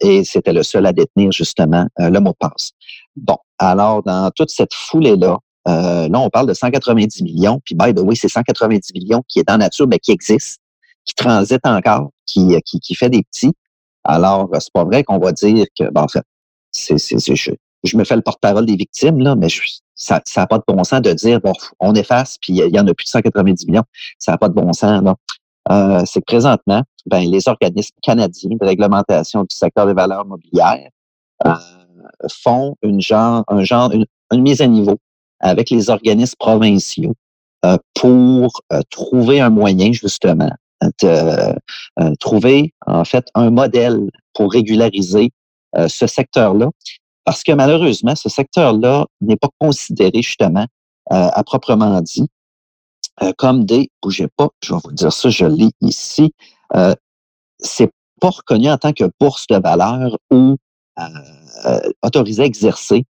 et 0.00 0.24
c'était 0.24 0.52
le 0.52 0.62
seul 0.62 0.86
à 0.86 0.92
détenir 0.92 1.30
justement 1.32 1.86
le 1.98 2.18
mot 2.18 2.30
de 2.30 2.36
passe. 2.38 2.72
Bon, 3.16 3.38
alors 3.58 4.02
dans 4.02 4.30
toute 4.32 4.50
cette 4.50 4.74
foulée-là, 4.74 5.38
là, 5.66 6.20
on 6.20 6.30
parle 6.30 6.48
de 6.48 6.54
190 6.54 7.22
millions, 7.22 7.60
puis 7.64 7.74
by 7.74 7.94
the 7.94 8.00
way, 8.00 8.14
c'est 8.14 8.28
190 8.28 8.92
millions 8.94 9.22
qui 9.28 9.38
est 9.38 9.48
dans 9.48 9.58
nature, 9.58 9.86
mais 9.86 9.98
qui 9.98 10.10
existe, 10.10 10.60
qui 11.04 11.14
transite 11.14 11.64
encore, 11.64 12.10
qui, 12.26 12.56
qui, 12.64 12.80
qui 12.80 12.94
fait 12.94 13.10
des 13.10 13.22
petits. 13.22 13.52
Alors, 14.04 14.48
c'est 14.54 14.72
pas 14.72 14.84
vrai 14.84 15.04
qu'on 15.04 15.18
va 15.18 15.32
dire 15.32 15.66
que, 15.78 15.90
ben, 15.90 16.02
en 16.02 16.08
fait, 16.08 16.24
c'est, 16.72 16.96
je, 16.98 17.52
je, 17.84 17.96
me 17.96 18.04
fais 18.04 18.16
le 18.16 18.22
porte-parole 18.22 18.66
des 18.66 18.76
victimes, 18.76 19.20
là, 19.20 19.34
mais 19.34 19.48
ça 20.00 20.20
n'a 20.36 20.46
pas 20.46 20.58
de 20.58 20.64
bon 20.66 20.82
sens 20.82 21.02
de 21.02 21.12
dire, 21.12 21.40
bon, 21.40 21.52
on 21.78 21.94
efface, 21.94 22.38
puis 22.40 22.54
il 22.54 22.74
y 22.74 22.80
en 22.80 22.86
a 22.86 22.94
plus 22.94 23.04
de 23.04 23.10
190 23.10 23.66
millions. 23.66 23.84
Ça 24.18 24.32
n'a 24.32 24.38
pas 24.38 24.48
de 24.48 24.54
bon 24.54 24.72
sens. 24.72 25.02
Euh, 25.70 26.02
c'est 26.06 26.20
que 26.20 26.24
présentement, 26.24 26.82
ben, 27.06 27.20
les 27.20 27.48
organismes 27.48 27.94
canadiens 28.02 28.56
de 28.58 28.66
réglementation 28.66 29.42
du 29.42 29.54
secteur 29.54 29.86
des 29.86 29.92
valeurs 29.92 30.24
mobilières 30.24 30.88
euh, 31.46 31.54
font 32.30 32.76
une 32.82 33.00
genre, 33.00 33.44
un 33.48 33.62
genre, 33.62 33.92
une, 33.92 34.06
mise 34.42 34.62
à 34.62 34.66
niveau 34.66 34.98
avec 35.40 35.70
les 35.70 35.90
organismes 35.90 36.36
provinciaux 36.38 37.14
euh, 37.64 37.76
pour 37.94 38.62
euh, 38.72 38.80
trouver 38.90 39.40
un 39.40 39.50
moyen 39.50 39.92
justement 39.92 40.50
de 41.02 41.08
euh, 41.08 42.14
trouver 42.20 42.72
en 42.86 43.04
fait 43.04 43.26
un 43.34 43.50
modèle 43.50 44.10
pour 44.34 44.50
régulariser 44.50 45.30
euh, 45.76 45.88
ce 45.88 46.06
secteur-là, 46.06 46.70
parce 47.30 47.44
que 47.44 47.52
malheureusement, 47.52 48.16
ce 48.16 48.28
secteur-là 48.28 49.06
n'est 49.20 49.36
pas 49.36 49.50
considéré 49.60 50.20
justement 50.20 50.66
euh, 51.12 51.28
à 51.32 51.44
proprement 51.44 52.00
dit 52.00 52.26
comme 53.38 53.64
des, 53.64 53.88
bougez 54.02 54.26
pas, 54.36 54.48
je 54.64 54.74
vais 54.74 54.80
vous 54.82 54.90
dire 54.90 55.12
ça, 55.12 55.30
je 55.30 55.44
lis 55.44 55.70
ici, 55.80 56.32
c'est 57.60 57.90
pas 58.20 58.30
reconnu 58.30 58.68
en 58.68 58.78
tant 58.78 58.92
que 58.92 59.04
bourse 59.20 59.46
de 59.46 59.58
valeur 59.58 60.16
ou 60.32 60.56
autorisé 62.02 62.42
à 62.42 62.46
exercer 62.46 63.04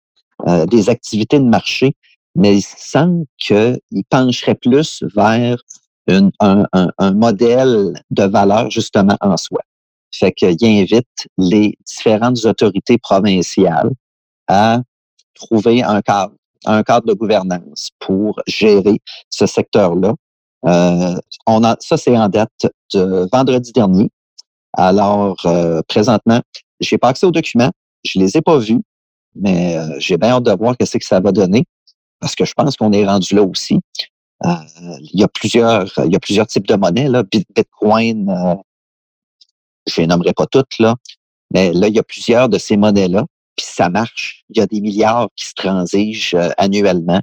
des 0.66 0.88
activités 0.88 1.38
de 1.38 1.44
marché, 1.44 1.94
mais 2.34 2.56
il 2.56 2.62
semble 2.62 3.26
qu'il 3.36 3.78
pencherait 4.08 4.56
plus 4.56 5.04
vers 5.14 5.58
un, 6.40 7.12
modèle 7.12 8.02
de 8.10 8.24
valeur 8.24 8.68
justement 8.70 9.16
en 9.20 9.36
soi. 9.36 9.60
Fait 10.10 10.32
qu'il 10.32 10.56
invite 10.64 11.28
les 11.36 11.76
différentes 11.86 12.44
autorités 12.46 12.96
provinciales 12.98 13.90
à 14.48 14.80
trouver 15.34 15.82
un 15.82 16.00
cadre, 16.02 16.34
un 16.64 16.82
cadre 16.82 17.06
de 17.06 17.12
gouvernance 17.12 17.90
pour 18.00 18.40
gérer 18.46 19.00
ce 19.30 19.46
secteur-là. 19.46 20.14
Euh, 20.66 21.16
on 21.46 21.62
a, 21.62 21.76
ça, 21.80 21.96
c'est 21.96 22.16
en 22.16 22.28
date 22.28 22.50
de 22.92 23.28
vendredi 23.32 23.72
dernier. 23.72 24.10
Alors, 24.72 25.36
euh, 25.46 25.82
présentement, 25.86 26.40
j'ai 26.80 26.98
pas 26.98 27.08
accès 27.08 27.26
aux 27.26 27.30
documents, 27.30 27.70
je 28.04 28.18
les 28.18 28.36
ai 28.36 28.42
pas 28.42 28.58
vus, 28.58 28.80
mais 29.34 29.76
euh, 29.76 29.94
j'ai 29.98 30.16
bien 30.16 30.30
hâte 30.30 30.44
de 30.44 30.52
voir 30.52 30.76
qu'est-ce 30.76 30.98
que 30.98 31.04
ça 31.04 31.20
va 31.20 31.32
donner, 31.32 31.64
parce 32.20 32.34
que 32.34 32.44
je 32.44 32.52
pense 32.54 32.76
qu'on 32.76 32.92
est 32.92 33.06
rendu 33.06 33.34
là 33.34 33.42
aussi. 33.42 33.78
Euh, 34.44 34.50
il 35.00 35.20
y 35.20 35.24
a 35.24 35.28
plusieurs, 35.28 35.86
il 36.04 36.12
y 36.12 36.16
a 36.16 36.20
plusieurs 36.20 36.46
types 36.46 36.66
de 36.66 36.74
monnaies. 36.74 37.08
Là. 37.08 37.22
Bitcoin, 37.22 38.32
je 39.86 40.00
les 40.00 40.06
nommerai 40.06 40.32
pas 40.32 40.46
toutes, 40.46 40.78
là, 40.78 40.94
mais 41.52 41.72
là, 41.72 41.88
il 41.88 41.94
y 41.94 41.98
a 41.98 42.04
plusieurs 42.04 42.48
de 42.48 42.58
ces 42.58 42.76
monnaies-là, 42.76 43.24
puis 43.58 43.66
ça 43.66 43.90
marche. 43.90 44.44
Il 44.48 44.58
y 44.58 44.62
a 44.62 44.66
des 44.66 44.80
milliards 44.80 45.28
qui 45.36 45.46
se 45.46 45.54
transigent 45.54 46.34
euh, 46.34 46.50
annuellement. 46.56 47.20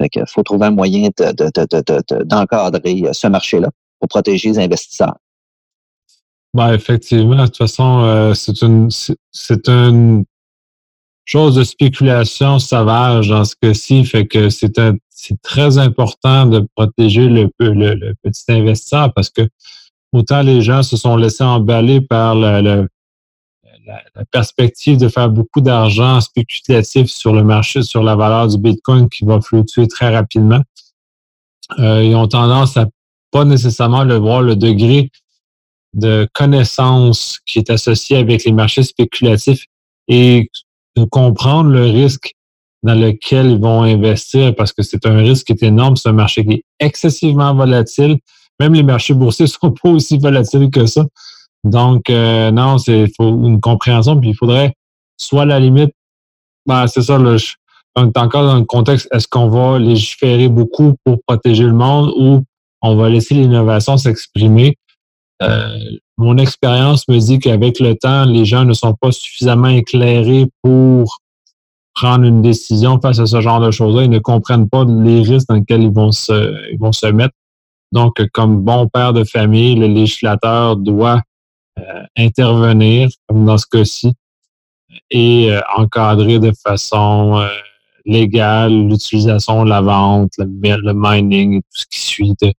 Il 0.00 0.24
faut 0.26 0.42
trouver 0.42 0.66
un 0.66 0.70
moyen 0.70 1.10
d'encadrer 2.24 3.10
ce 3.12 3.26
marché-là 3.28 3.68
pour 4.00 4.08
protéger 4.08 4.48
les 4.48 4.58
investisseurs. 4.58 5.16
Ben, 6.54 6.74
effectivement, 6.74 7.36
de 7.36 7.46
toute 7.46 7.58
façon, 7.58 8.34
c'est 8.34 8.62
une 8.62 8.88
c'est 8.90 9.68
une 9.68 10.24
chose 11.24 11.54
de 11.54 11.64
spéculation 11.64 12.58
sauvage 12.58 13.28
dans 13.28 13.44
ce 13.44 13.54
cas-ci, 13.60 14.04
fait 14.04 14.26
que 14.26 14.50
c'est 14.50 14.78
c'est 15.10 15.40
très 15.40 15.78
important 15.78 16.46
de 16.46 16.66
protéger 16.74 17.28
le, 17.28 17.48
le, 17.60 18.14
petit 18.22 18.44
investisseur 18.48 19.14
parce 19.14 19.30
que 19.30 19.48
autant 20.12 20.42
les 20.42 20.62
gens 20.62 20.82
se 20.82 20.96
sont 20.96 21.16
laissés 21.16 21.44
emballer 21.44 22.00
par 22.00 22.34
la, 23.86 24.24
perspective 24.30 24.98
de 24.98 25.08
faire 25.08 25.28
beaucoup 25.28 25.60
d'argent 25.60 26.20
spéculatif 26.20 27.08
sur 27.08 27.32
le 27.32 27.42
marché, 27.42 27.82
sur 27.82 28.02
la 28.02 28.16
valeur 28.16 28.48
du 28.48 28.58
Bitcoin 28.58 29.08
qui 29.08 29.24
va 29.24 29.40
fluctuer 29.40 29.88
très 29.88 30.14
rapidement. 30.14 30.60
Euh, 31.78 32.02
ils 32.02 32.14
ont 32.14 32.28
tendance 32.28 32.76
à 32.76 32.86
pas 33.30 33.44
nécessairement 33.44 34.04
le 34.04 34.16
voir 34.16 34.42
le 34.42 34.56
degré 34.56 35.10
de 35.94 36.28
connaissance 36.32 37.40
qui 37.46 37.58
est 37.58 37.70
associé 37.70 38.16
avec 38.16 38.44
les 38.44 38.52
marchés 38.52 38.82
spéculatifs 38.82 39.66
et 40.08 40.50
de 40.96 41.04
comprendre 41.04 41.70
le 41.70 41.84
risque 41.84 42.34
dans 42.82 42.94
lequel 42.94 43.52
ils 43.52 43.60
vont 43.60 43.82
investir 43.82 44.54
parce 44.54 44.72
que 44.72 44.82
c'est 44.82 45.06
un 45.06 45.18
risque 45.18 45.46
qui 45.46 45.52
est 45.52 45.62
énorme. 45.62 45.96
C'est 45.96 46.08
un 46.08 46.14
marché 46.14 46.44
qui 46.44 46.54
est 46.54 46.64
excessivement 46.80 47.54
volatile. 47.54 48.18
Même 48.60 48.74
les 48.74 48.82
marchés 48.82 49.14
boursiers 49.14 49.46
sont 49.60 49.70
pas 49.70 49.88
aussi 49.88 50.18
volatiles 50.18 50.70
que 50.70 50.86
ça. 50.86 51.04
Donc, 51.64 52.10
euh, 52.10 52.50
non, 52.50 52.78
c'est 52.78 53.06
faut 53.16 53.28
une 53.28 53.60
compréhension. 53.60 54.18
Puis 54.18 54.30
il 54.30 54.36
faudrait 54.36 54.74
soit 55.16 55.44
la 55.44 55.60
limite, 55.60 55.92
ben, 56.66 56.86
c'est 56.86 57.02
ça, 57.02 57.18
là, 57.18 57.36
on 57.96 58.06
est 58.06 58.18
encore 58.18 58.44
dans 58.44 58.56
le 58.56 58.64
contexte, 58.64 59.08
est-ce 59.12 59.28
qu'on 59.28 59.48
va 59.48 59.78
légiférer 59.78 60.48
beaucoup 60.48 60.94
pour 61.04 61.18
protéger 61.26 61.64
le 61.64 61.72
monde 61.72 62.12
ou 62.16 62.42
on 62.80 62.96
va 62.96 63.08
laisser 63.08 63.34
l'innovation 63.34 63.96
s'exprimer? 63.96 64.76
Euh, 65.42 65.78
mon 66.18 66.38
expérience 66.38 67.06
me 67.08 67.18
dit 67.18 67.38
qu'avec 67.38 67.80
le 67.80 67.94
temps, 67.94 68.24
les 68.24 68.44
gens 68.44 68.64
ne 68.64 68.72
sont 68.72 68.94
pas 68.94 69.12
suffisamment 69.12 69.68
éclairés 69.68 70.46
pour 70.62 71.18
prendre 71.94 72.24
une 72.24 72.42
décision 72.42 73.00
face 73.00 73.18
à 73.18 73.26
ce 73.26 73.40
genre 73.40 73.60
de 73.60 73.70
choses-là. 73.70 74.04
Ils 74.04 74.10
ne 74.10 74.18
comprennent 74.18 74.68
pas 74.68 74.84
les 74.84 75.22
risques 75.22 75.48
dans 75.48 75.56
lesquels 75.56 75.82
ils 75.82 75.92
vont 75.92 76.12
se, 76.12 76.72
ils 76.72 76.78
vont 76.78 76.92
se 76.92 77.06
mettre. 77.06 77.34
Donc, 77.92 78.14
comme 78.32 78.62
bon 78.62 78.88
père 78.88 79.12
de 79.12 79.24
famille, 79.24 79.74
le 79.74 79.86
législateur 79.86 80.76
doit 80.76 81.20
intervenir, 82.16 83.08
comme 83.26 83.44
dans 83.44 83.58
ce 83.58 83.66
cas-ci, 83.66 84.12
et 85.10 85.50
euh, 85.50 85.60
encadrer 85.76 86.38
de 86.38 86.52
façon 86.52 87.38
euh, 87.38 87.48
légale 88.04 88.88
l'utilisation, 88.88 89.64
la 89.64 89.80
vente, 89.80 90.32
le, 90.38 90.92
mining 90.94 91.58
et 91.58 91.60
tout 91.60 91.80
ce 91.80 91.86
qui 91.90 92.00
suit 92.00 92.34
de, 92.40 92.52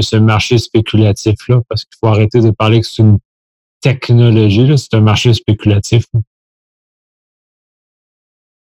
ce 0.00 0.16
marché 0.16 0.58
spéculatif-là, 0.58 1.60
parce 1.68 1.84
qu'il 1.84 1.96
faut 1.98 2.06
arrêter 2.06 2.40
de 2.40 2.50
parler 2.52 2.80
que 2.80 2.86
c'est 2.86 3.02
une 3.02 3.18
technologie, 3.80 4.72
c'est 4.78 4.94
un 4.94 5.00
marché 5.00 5.34
spéculatif. 5.34 6.04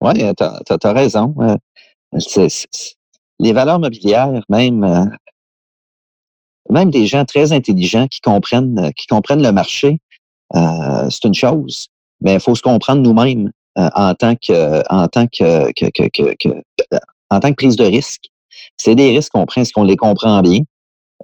Oui, 0.01 0.13
tu 0.35 0.43
as, 0.43 0.93
raison. 0.93 1.35
Euh, 1.41 2.47
les 3.39 3.53
valeurs 3.53 3.79
mobilières, 3.79 4.31
même, 4.49 4.83
euh, 4.83 5.05
même 6.69 6.91
des 6.91 7.07
gens 7.07 7.25
très 7.25 7.51
intelligents 7.51 8.07
qui 8.07 8.21
comprennent, 8.21 8.91
qui 8.95 9.07
comprennent 9.07 9.43
le 9.43 9.51
marché, 9.51 9.99
euh, 10.55 11.09
c'est 11.09 11.25
une 11.25 11.33
chose, 11.33 11.87
mais 12.21 12.35
il 12.35 12.39
faut 12.39 12.55
se 12.55 12.61
comprendre 12.61 13.01
nous-mêmes 13.01 13.51
en 13.75 14.15
tant 14.15 14.35
que, 14.35 14.81
en 14.91 15.07
tant 15.07 15.27
que, 15.27 15.71
que, 15.73 15.85
que, 15.91 16.33
que, 16.39 16.49
en 17.29 17.39
tant 17.39 17.49
que 17.49 17.55
prise 17.55 17.75
de 17.75 17.85
risque. 17.85 18.23
C'est 18.75 18.95
des 18.95 19.11
risques 19.11 19.31
qu'on 19.33 19.45
prend, 19.45 19.61
est-ce 19.61 19.71
qu'on 19.71 19.83
les 19.83 19.97
comprend 19.97 20.41
bien? 20.41 20.61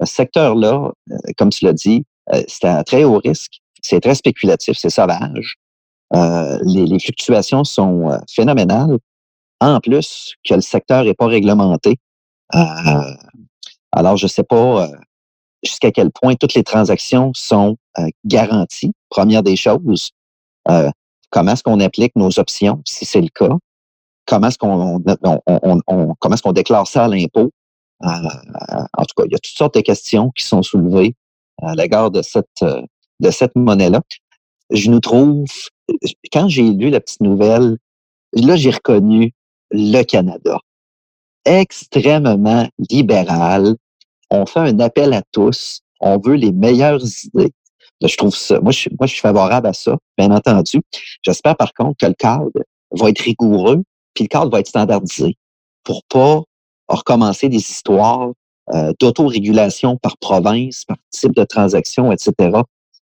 Ce 0.01 0.13
secteur-là, 0.13 0.91
comme 1.37 1.49
tu 1.49 1.65
l'as 1.65 1.73
dit, 1.73 2.03
c'est 2.47 2.65
un 2.65 2.83
très 2.83 3.03
haut 3.03 3.17
risque, 3.17 3.59
c'est 3.81 4.01
très 4.01 4.15
spéculatif, 4.15 4.77
c'est 4.77 4.89
sauvage. 4.89 5.57
Euh, 6.15 6.59
les, 6.63 6.99
fluctuations 6.99 7.63
sont 7.63 8.09
euh, 8.09 8.17
phénoménales. 8.29 8.97
En 9.59 9.79
plus 9.79 10.35
que 10.47 10.53
le 10.55 10.61
secteur 10.61 11.05
n'est 11.05 11.13
pas 11.13 11.27
réglementé. 11.27 11.97
Euh, 12.53 12.59
alors, 13.91 14.17
je 14.17 14.25
ne 14.25 14.29
sais 14.29 14.43
pas 14.43 14.89
jusqu'à 15.63 15.91
quel 15.91 16.11
point 16.11 16.35
toutes 16.35 16.53
les 16.53 16.63
transactions 16.63 17.31
sont 17.33 17.77
garanties. 18.25 18.91
Première 19.09 19.43
des 19.43 19.55
choses, 19.55 20.11
comment 20.65 21.51
est-ce 21.51 21.63
qu'on 21.63 21.79
applique 21.79 22.15
nos 22.15 22.39
options, 22.39 22.81
si 22.85 23.05
c'est 23.05 23.21
le 23.21 23.29
cas? 23.29 23.55
Comment 24.25 24.47
est-ce 24.47 24.57
qu'on 24.57 25.01
on, 25.05 26.13
comment 26.19 26.35
est-ce 26.35 26.43
qu'on 26.43 26.53
déclare 26.53 26.87
ça 26.87 27.05
à 27.05 27.07
l'impôt? 27.07 27.51
en 28.01 29.05
tout 29.05 29.15
cas, 29.15 29.23
il 29.25 29.31
y 29.31 29.35
a 29.35 29.39
toutes 29.39 29.57
sortes 29.57 29.75
de 29.75 29.81
questions 29.81 30.31
qui 30.31 30.43
sont 30.43 30.61
soulevées 30.61 31.15
à 31.61 31.73
l'égard 31.75 32.11
de 32.11 32.21
cette, 32.21 32.63
de 33.19 33.31
cette 33.31 33.55
monnaie-là. 33.55 34.01
Je 34.71 34.89
nous 34.89 34.99
trouve 34.99 35.45
quand 36.31 36.49
j'ai 36.49 36.63
lu 36.63 36.89
la 36.89 36.99
petite 36.99 37.21
nouvelle, 37.21 37.77
là, 38.33 38.55
j'ai 38.55 38.71
reconnu 38.71 39.33
le 39.71 40.03
Canada. 40.03 40.59
extrêmement 41.45 42.67
libéral. 42.89 43.75
On 44.33 44.47
fait 44.47 44.59
un 44.59 44.79
appel 44.79 45.13
à 45.13 45.21
tous. 45.31 45.81
On 45.99 46.17
veut 46.17 46.33
les 46.33 46.51
meilleures 46.51 47.03
idées. 47.23 47.53
Je 48.01 48.17
trouve 48.17 48.35
ça, 48.35 48.59
moi 48.59 48.71
je, 48.71 48.89
moi, 48.99 49.05
je 49.07 49.13
suis 49.13 49.21
favorable 49.21 49.67
à 49.67 49.73
ça, 49.73 49.95
bien 50.17 50.31
entendu. 50.31 50.81
J'espère 51.21 51.55
par 51.55 51.71
contre 51.73 51.97
que 52.01 52.07
le 52.07 52.15
cadre 52.15 52.49
va 52.91 53.09
être 53.09 53.19
rigoureux, 53.19 53.83
puis 54.13 54.25
le 54.25 54.27
cadre 54.27 54.51
va 54.51 54.59
être 54.59 54.67
standardisé 54.67 55.37
pour 55.83 56.03
pas 56.09 56.41
recommencer 56.87 57.47
des 57.47 57.57
histoires 57.57 58.31
euh, 58.73 58.91
d'autorégulation 58.99 59.97
par 59.97 60.17
province, 60.17 60.83
par 60.85 60.97
type 61.11 61.35
de 61.35 61.43
transaction, 61.43 62.11
etc. 62.11 62.33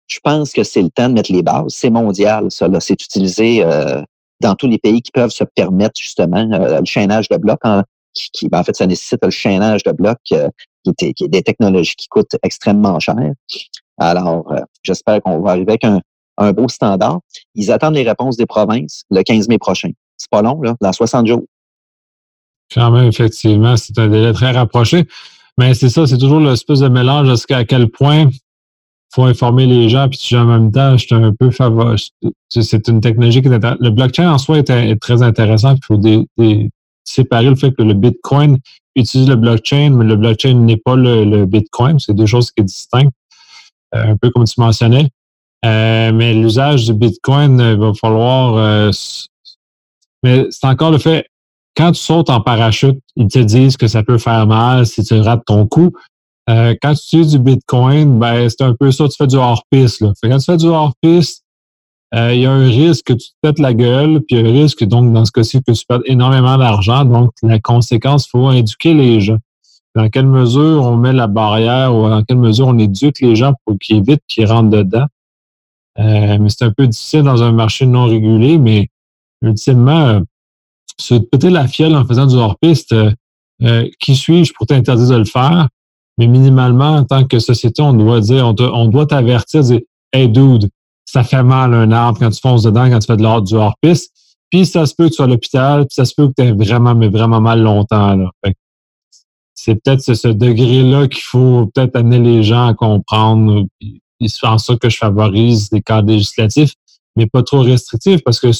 Je 0.07 0.19
pense 0.23 0.53
que 0.53 0.63
c'est 0.63 0.83
le 0.83 0.91
temps 0.91 1.09
de 1.09 1.15
mettre 1.15 1.33
les 1.33 1.43
bases. 1.43 1.73
C'est 1.75 1.91
mondial, 1.91 2.51
ça. 2.51 2.69
C'est 2.79 3.03
utilisé 3.03 3.65
euh, 3.65 4.03
dans 4.41 4.55
tous 4.55 4.69
les 4.69 4.79
pays 4.79 5.03
qui 5.03 5.11
peuvent 5.11 5.31
se 5.31 5.45
permettre 5.45 5.99
justement 5.99 6.49
euh, 6.53 6.81
le 6.81 6.85
chaînage 6.85 7.29
de 7.29 7.39
blocs. 7.39 7.65
En, 7.65 7.83
qui, 8.13 8.49
ben, 8.49 8.61
en 8.61 8.65
fait, 8.65 8.75
ça 8.77 8.87
nécessite 8.87 9.23
le 9.23 9.31
chaînage 9.31 9.83
de 9.83 9.93
blocs 9.93 10.33
qui, 10.95 11.07
est, 11.07 11.29
des 11.29 11.43
technologies 11.43 11.95
qui 11.97 12.09
coûtent 12.09 12.37
extrêmement 12.43 12.99
cher. 12.99 13.17
Alors, 13.99 14.53
j'espère 14.83 15.23
qu'on 15.23 15.41
va 15.41 15.53
arriver 15.53 15.73
avec 15.73 15.85
un, 15.85 16.01
un 16.39 16.53
beau 16.53 16.69
standard. 16.69 17.21
Ils 17.55 17.71
attendent 17.71 17.95
les 17.95 18.09
réponses 18.09 18.37
des 18.37 18.47
provinces 18.47 19.05
le 19.11 19.23
15 19.23 19.49
mai 19.49 19.59
prochain. 19.59 19.91
C'est 20.17 20.31
pas 20.31 20.43
long, 20.43 20.61
là, 20.63 20.75
dans 20.81 20.93
60 20.93 21.27
jours. 21.27 21.45
Quand 22.75 22.91
même, 22.91 23.07
effectivement, 23.07 23.77
c'est 23.77 23.99
un 23.99 24.09
délai 24.09 24.33
très 24.33 24.51
rapproché. 24.51 25.07
Mais 25.59 25.75
c'est 25.75 25.89
ça, 25.89 26.07
c'est 26.07 26.19
toujours 26.19 26.41
l'espèce 26.41 26.81
de 26.81 26.89
mélange 26.89 27.29
jusqu'à 27.29 27.65
quel 27.65 27.89
point 27.89 28.29
faut 29.15 29.25
informer 29.25 29.67
les 29.67 29.89
gens, 29.89 30.09
puis 30.09 30.37
en 30.37 30.45
même 30.45 30.71
temps, 30.71 30.97
je 30.97 31.07
suis 31.07 31.15
un 31.15 31.33
peu 31.33 31.51
favorable. 31.51 31.97
C'est 32.51 32.89
une 32.89 33.01
technologie 33.01 33.41
qui 33.41 33.49
est. 33.49 33.81
Le 33.81 33.91
blockchain 33.91 34.31
en 34.31 34.37
soi 34.37 34.59
est, 34.59 35.01
très 35.01 35.23
intéressant, 35.23 35.75
il 35.75 35.85
faut 35.85 35.97
séparer 37.09 37.49
le 37.49 37.57
fait 37.57 37.73
que 37.73 37.83
le 37.83 37.95
Bitcoin 37.95 38.59
utilise 38.95 39.29
le 39.29 39.37
blockchain, 39.37 39.91
mais 39.91 40.05
le 40.05 40.17
blockchain 40.17 40.55
n'est 40.55 40.77
pas 40.77 40.97
le, 40.97 41.47
Bitcoin. 41.47 41.99
C'est 41.99 42.15
deux 42.15 42.27
choses 42.27 42.51
qui 42.51 42.63
sont 42.63 42.65
distinctes, 42.65 43.15
euh, 43.95 44.13
un 44.13 44.17
peu 44.17 44.31
comme 44.31 44.45
tu 44.45 44.61
mentionnais. 44.61 45.11
Euh, 45.65 46.13
mais 46.13 46.35
l'usage 46.35 46.87
du 46.87 46.95
Bitcoin, 46.95 47.59
il 47.59 47.77
va 47.77 47.93
falloir... 47.95 48.55
Euh, 48.57 48.91
mais 50.23 50.47
c'est 50.51 50.67
encore 50.67 50.91
le 50.91 50.99
fait, 50.99 51.27
quand 51.77 51.93
tu 51.93 52.01
sautes 52.01 52.31
en 52.31 52.41
parachute, 52.41 52.99
ils 53.17 53.29
te 53.29 53.39
disent 53.39 53.77
que 53.77 53.87
ça 53.87 54.03
peut 54.03 54.19
faire 54.19 54.47
mal 54.47 54.87
si 54.87 55.05
tu 55.05 55.15
rates 55.21 55.45
ton 55.45 55.67
coup. 55.67 55.93
Euh, 56.49 56.75
quand 56.81 56.95
tu 56.95 57.03
utilises 57.03 57.33
du 57.33 57.39
Bitcoin, 57.39 58.19
ben, 58.19 58.49
c'est 58.49 58.63
un 58.63 58.75
peu 58.75 58.91
ça, 58.93 59.09
tu 59.09 59.17
fais 59.17 59.27
du 59.27 59.37
hors-piste. 59.37 60.05
Quand 60.23 60.39
tu 60.39 60.45
fais 60.45 60.57
du 60.57 60.67
hors-piste, 60.67 61.45
euh, 62.15 62.35
il 62.35 62.41
y 62.41 62.47
a 62.47 62.53
un 62.53 62.67
risque 62.67 63.07
que 63.07 63.13
tu 63.13 63.29
te 63.29 63.35
pètes 63.43 63.59
la 63.59 63.75
gueule, 63.75 64.21
puis 64.21 64.37
il 64.37 64.43
y 64.43 64.47
a 64.47 64.49
un 64.49 64.53
risque, 64.53 64.85
donc, 64.85 65.13
dans 65.13 65.25
ce 65.25 65.33
cas-ci, 65.33 65.63
que 65.63 65.73
tu 65.73 65.85
perds 65.87 66.03
énormément 66.05 66.57
d'argent. 66.57 67.05
Donc, 67.05 67.31
la 67.43 67.59
conséquence, 67.59 68.27
il 68.27 68.31
faut 68.31 68.53
éduquer 68.53 68.95
les 68.95 69.21
gens. 69.21 69.39
Dans 69.95 70.09
quelle 70.09 70.27
mesure 70.27 70.83
on 70.85 70.97
met 70.97 71.13
la 71.13 71.27
barrière 71.27 71.95
ou 71.95 72.09
dans 72.09 72.23
quelle 72.23 72.37
mesure 72.37 72.69
on 72.69 72.79
éduque 72.79 73.21
les 73.21 73.35
gens 73.35 73.55
pour 73.65 73.79
qu'ils 73.79 73.97
évitent 73.97 74.23
qu'ils 74.29 74.47
rentrent 74.47 74.71
dedans? 74.71 75.07
Euh, 75.99 76.39
mais 76.39 76.49
c'est 76.51 76.65
un 76.65 76.73
peu 76.73 76.87
difficile 76.87 77.23
dans 77.23 77.43
un 77.43 77.53
marché 77.53 77.87
non 77.87 78.05
régulé, 78.05 78.59
mais 78.59 78.89
ultimement, 79.43 80.21
se 80.99 81.15
péter 81.15 81.51
la 81.51 81.67
fiole 81.67 81.95
en 81.95 82.05
faisant 82.05 82.27
du 82.27 82.37
hors-piste, 82.37 82.93
euh, 82.93 83.11
euh, 83.63 83.89
qui 84.01 84.15
suis-je 84.15 84.53
pour 84.53 84.67
t'interdire 84.67 85.09
de 85.09 85.17
le 85.17 85.25
faire? 85.25 85.69
Mais 86.19 86.27
minimalement, 86.27 86.97
en 86.97 87.05
tant 87.05 87.25
que 87.25 87.39
société, 87.39 87.83
on 87.83 87.93
doit 87.93 88.21
dire, 88.21 88.47
on, 88.59 88.87
doit 88.87 89.07
t'avertir, 89.07 89.63
dire, 89.63 89.81
hey 90.13 90.29
dude, 90.29 90.69
ça 91.07 91.25
fait 91.25 91.43
mal 91.43 91.73
un 91.73 91.91
arbre 91.93 92.19
quand 92.19 92.31
tu 92.31 92.41
fonces 92.41 92.65
dedans, 92.65 92.91
quand 92.91 92.99
tu 92.99 93.07
fais 93.07 93.17
de 93.17 93.23
l'ordre 93.23 93.47
du 93.47 93.55
hors-piste. 93.55 94.13
Puis 94.51 94.67
ça 94.67 94.87
se 94.87 94.95
peut 94.95 95.05
que 95.05 95.11
tu 95.11 95.17
sois 95.17 95.25
à 95.25 95.29
l'hôpital, 95.29 95.87
puis 95.87 95.95
ça 95.95 96.05
se 96.05 96.15
peut 96.15 96.29
que 96.29 96.35
tu 96.37 96.43
aies 96.43 96.53
vraiment, 96.53 96.95
mais 96.95 97.09
vraiment 97.09 97.41
mal 97.41 97.63
longtemps. 97.63 98.15
Là. 98.15 98.31
c'est 99.55 99.77
peut-être 99.77 100.01
ce, 100.01 100.29
degré-là 100.29 101.09
qu'il 101.09 101.23
faut 101.23 101.71
peut-être 101.75 101.97
amener 101.97 102.19
les 102.19 102.43
gens 102.43 102.69
à 102.69 102.75
comprendre. 102.75 103.67
C'est 104.21 104.47
en 104.47 104.59
ça 104.59 104.77
que 104.77 104.89
je 104.89 104.97
favorise 104.97 105.71
des 105.71 105.83
cadres 105.83 106.09
législatifs, 106.09 106.75
mais 107.17 107.27
pas 107.27 107.43
trop 107.43 107.61
restrictifs 107.61 108.23
parce 108.25 108.41
que 108.41 108.51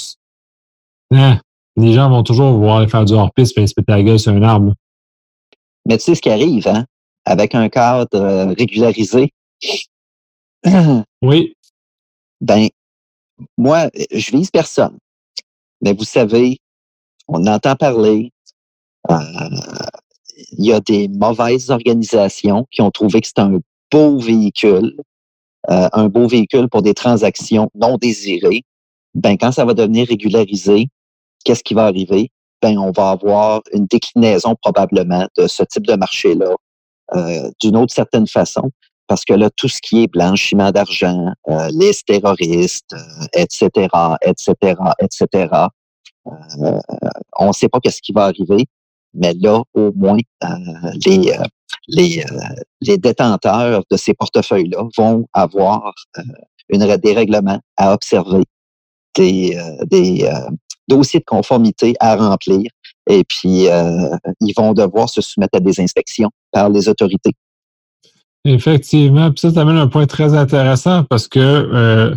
hein, 1.13 1.41
les 1.77 1.93
gens 1.93 2.11
vont 2.11 2.23
toujours 2.23 2.53
vouloir 2.53 2.89
faire 2.89 3.05
du 3.05 3.15
hors-piste 3.15 3.57
et 3.59 3.67
se 3.67 3.75
péter 3.75 3.93
la 3.93 4.03
gueule 4.03 4.19
sur 4.19 4.33
un 4.33 4.43
arbre. 4.43 4.75
Mais 5.87 5.99
tu 5.99 6.05
sais 6.05 6.15
ce 6.15 6.21
qui 6.21 6.31
arrive, 6.31 6.67
hein? 6.67 6.85
Avec 7.25 7.55
un 7.55 7.69
cadre 7.69 8.09
euh, 8.15 8.55
régularisé? 8.57 9.33
oui. 11.23 11.56
Ben, 12.41 12.69
moi, 13.57 13.91
je 14.13 14.31
vise 14.31 14.51
personne. 14.51 14.99
Mais 15.83 15.93
vous 15.93 16.05
savez, 16.05 16.59
on 17.29 17.47
entend 17.47 17.77
parler. 17.77 18.33
Euh, 19.11 19.17
il 20.53 20.67
y 20.67 20.73
a 20.73 20.81
des 20.81 21.09
mauvaises 21.09 21.71
organisations 21.71 22.67
qui 22.71 22.83
ont 22.83 22.91
trouvé 22.91 23.21
que 23.21 23.27
c'est 23.27 23.39
un 23.39 23.59
beau 23.91 24.19
véhicule, 24.19 24.97
euh, 25.71 25.89
un 25.93 26.09
beau 26.09 26.27
véhicule 26.29 26.69
pour 26.69 26.83
des 26.83 26.95
transactions 26.95 27.71
non 27.75 27.97
désirées. 27.97 28.63
Ben, 29.15 29.37
quand 29.37 29.53
ça 29.53 29.65
va 29.65 29.75
devenir 29.75 30.07
régularisé, 30.09 30.89
qu'est-ce 31.45 31.65
qui 31.65 31.75
va 31.75 31.87
arriver? 31.87 32.31
Ben, 32.63 32.79
on 32.79 32.91
va 32.91 33.11
avoir 33.11 33.63
une 33.73 33.87
déclinaison 33.87 34.55
probablement 34.61 35.27
de 35.37 35.47
ce 35.47 35.63
type 35.63 35.87
de 35.87 35.95
marché-là 35.95 36.55
euh, 37.15 37.51
d'une 37.61 37.77
autre 37.77 37.95
certaine 37.95 38.27
façon. 38.27 38.71
Parce 39.07 39.25
que 39.25 39.33
là, 39.33 39.51
tout 39.51 39.69
ce 39.69 39.81
qui 39.81 40.03
est 40.03 40.07
blanchiment 40.09 40.71
d'argent, 40.73 41.33
euh, 41.49 41.69
les 41.73 41.93
terroristes, 42.07 42.95
etc., 43.33 43.89
etc., 44.23 44.75
etc., 45.01 45.49
on 47.39 47.49
ne 47.49 47.53
sait 47.53 47.69
pas 47.69 47.79
qu'est-ce 47.81 48.03
qui 48.03 48.13
va 48.13 48.25
arriver, 48.25 48.67
mais 49.15 49.33
là, 49.35 49.63
au 49.75 49.93
moins, 49.95 50.19
euh, 50.43 50.49
les, 51.07 51.31
euh, 51.31 51.45
les, 51.87 52.25
les 52.81 52.99
détenteurs 52.99 53.85
de 53.89 53.97
ces 53.97 54.13
portefeuilles-là 54.13 54.83
vont 54.99 55.29
avoir 55.33 55.95
une, 56.69 56.85
des 56.97 57.13
règlements 57.13 57.61
à 57.77 57.95
observer, 57.95 58.43
des, 59.15 59.57
des, 59.89 60.29
dossiers 60.89 61.21
de 61.21 61.25
conformité 61.25 61.95
à 62.01 62.17
remplir 62.17 62.71
et 63.09 63.25
puis 63.25 63.69
euh, 63.69 64.17
ils 64.41 64.53
vont 64.57 64.73
devoir 64.73 65.09
se 65.09 65.21
soumettre 65.21 65.57
à 65.57 65.61
des 65.61 65.81
inspections 65.81 66.31
par 66.51 66.69
les 66.71 66.89
autorités. 66.89 67.33
Effectivement, 68.47 69.33
puis 69.33 69.41
ça 69.41 69.51
t'amène 69.51 69.77
un 69.77 69.89
point 69.89 70.07
très 70.07 70.35
intéressant 70.35 71.03
parce 71.03 71.27
que 71.27 71.41
euh, 71.41 72.15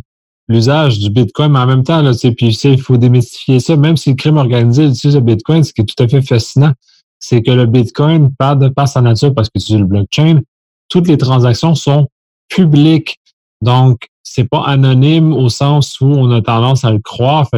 l'usage 0.48 1.00
du 1.00 1.10
Bitcoin, 1.10 1.54
mais 1.54 1.60
en 1.60 1.66
même 1.66 1.84
temps, 1.84 2.04
là, 2.04 2.12
puis 2.38 2.56
il 2.64 2.82
faut 2.82 2.98
démystifier 2.98 3.60
ça, 3.60 3.76
même 3.76 3.98
si 3.98 4.12
le 4.12 4.16
crime 4.16 4.38
organisé 4.38 4.86
utilise 4.86 5.16
le 5.16 5.22
Bitcoin, 5.22 5.64
ce 5.64 5.74
qui 5.74 5.82
est 5.82 5.86
tout 5.86 6.04
à 6.04 6.08
fait 6.08 6.22
fascinant, 6.22 6.74
c'est 7.20 7.42
que 7.42 7.50
le 7.50 7.66
Bitcoin, 7.66 8.32
par, 8.38 8.58
de 8.58 8.70
par 8.70 8.88
sa 8.88 9.02
nature, 9.02 9.34
parce 9.34 9.50
que 9.50 9.60
c'est 9.60 9.78
le 9.78 9.86
blockchain, 9.86 10.42
toutes 10.88 11.08
les 11.08 11.18
transactions 11.18 11.74
sont 11.74 12.08
publiques. 12.48 13.18
Donc, 13.62 14.08
c'est 14.22 14.48
pas 14.48 14.64
anonyme 14.66 15.34
au 15.34 15.50
sens 15.50 16.00
où 16.00 16.06
on 16.06 16.30
a 16.32 16.42
tendance 16.42 16.86
à 16.86 16.92
le 16.92 17.00
croire. 17.00 17.50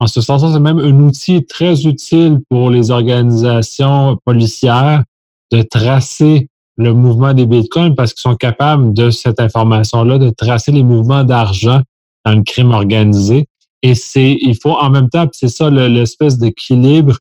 En 0.00 0.06
ce 0.08 0.20
sens, 0.20 0.52
c'est 0.52 0.60
même 0.60 0.78
un 0.78 0.98
outil 1.00 1.44
très 1.44 1.86
utile 1.86 2.40
pour 2.50 2.70
les 2.70 2.90
organisations 2.90 4.18
policières 4.24 5.04
de 5.52 5.62
tracer 5.62 6.48
le 6.78 6.94
mouvement 6.94 7.34
des 7.34 7.44
bitcoins 7.44 7.94
parce 7.94 8.14
qu'ils 8.14 8.22
sont 8.22 8.36
capables 8.36 8.94
de 8.94 9.10
cette 9.10 9.40
information-là, 9.40 10.18
de 10.18 10.30
tracer 10.30 10.72
les 10.72 10.84
mouvements 10.84 11.24
d'argent 11.24 11.82
dans 12.24 12.34
le 12.34 12.42
crime 12.42 12.70
organisé. 12.70 13.46
Et 13.82 13.94
c'est, 13.94 14.38
il 14.40 14.56
faut 14.60 14.76
en 14.76 14.88
même 14.90 15.10
temps, 15.10 15.26
c'est 15.32 15.48
ça 15.48 15.70
l'espèce 15.70 16.38
d'équilibre 16.38 17.18